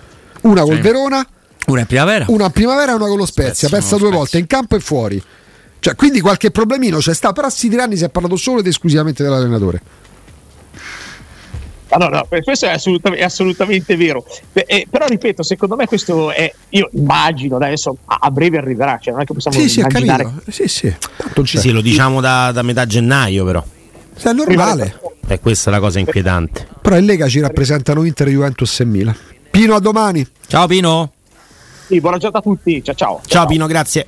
Una 0.42 0.62
col 0.62 0.76
sì. 0.76 0.80
Verona, 0.80 1.26
una 1.66 1.80
in 1.80 1.87
primavera, 1.87 2.24
una 2.28 2.46
in 2.46 2.50
primavera 2.52 2.92
e 2.92 2.94
una 2.94 3.06
con 3.06 3.18
lo 3.18 3.26
Spezia. 3.26 3.68
Spezia 3.68 3.68
persa 3.68 3.96
due 3.96 3.98
Spezia. 3.98 4.18
volte 4.18 4.38
in 4.38 4.46
campo 4.46 4.76
e 4.76 4.80
fuori. 4.80 5.22
Cioè, 5.80 5.94
quindi 5.94 6.20
qualche 6.20 6.50
problemino 6.50 6.98
c'è 6.98 7.14
stato, 7.14 7.35
però 7.35 7.46
a 7.46 7.50
Sidirani 7.50 7.96
si 7.96 8.04
è 8.04 8.11
parlato 8.11 8.37
solo 8.37 8.61
ed 8.61 8.66
esclusivamente 8.66 9.22
dell'allenatore. 9.22 9.80
No, 11.98 12.09
no, 12.09 12.26
questo 12.42 12.66
è 12.66 12.70
assolutamente, 12.70 13.22
è 13.22 13.26
assolutamente 13.26 13.96
vero. 13.96 14.24
Eh, 14.53 14.87
però 14.88 15.07
ripeto, 15.07 15.42
secondo 15.42 15.76
me 15.76 15.87
questo 15.87 16.31
è. 16.31 16.53
Io 16.70 16.88
immagino, 16.92 17.57
adesso 17.57 17.96
a, 18.05 18.31
breve 18.31 18.59
arriverà, 18.59 18.98
cioè 19.00 19.12
non 19.12 19.22
è 19.22 19.24
che 19.24 19.35
possiamo 19.35 19.59
sì, 19.59 19.81
immaginare. 19.81 20.33
Sì, 20.48 20.68
sì, 20.68 20.94
sì, 21.44 21.59
sì, 21.59 21.70
lo 21.70 21.81
diciamo 21.81 22.20
da, 22.20 22.53
da 22.53 22.62
metà 22.62 22.87
gennaio, 22.87 23.44
però. 23.44 23.64
È 24.22 24.33
normale. 24.33 25.00
E 25.26 25.40
questa 25.40 25.70
è 25.70 25.72
la 25.72 25.81
cosa 25.81 25.98
inquietante. 25.98 26.66
Però 26.81 26.96
in 26.96 27.05
Lega 27.07 27.29
ci 27.29 27.40
rappresentano 27.40 28.05
Inter, 28.05 28.29
Juventus 28.29 28.81
e 28.81 28.85
Milan. 28.85 29.16
Pino, 29.50 29.74
a 29.74 29.81
domani. 29.81 30.26
Ciao 30.46 30.66
Pino. 30.66 31.12
Sì, 31.87 32.00
buona 32.00 32.18
giornata 32.18 32.38
a 32.38 32.42
tutti. 32.42 32.83
Ciao 32.85 32.94
ciao. 32.94 33.14
Ciao, 33.14 33.26
ciao. 33.26 33.46
Pino, 33.46 33.66
grazie. 33.66 34.07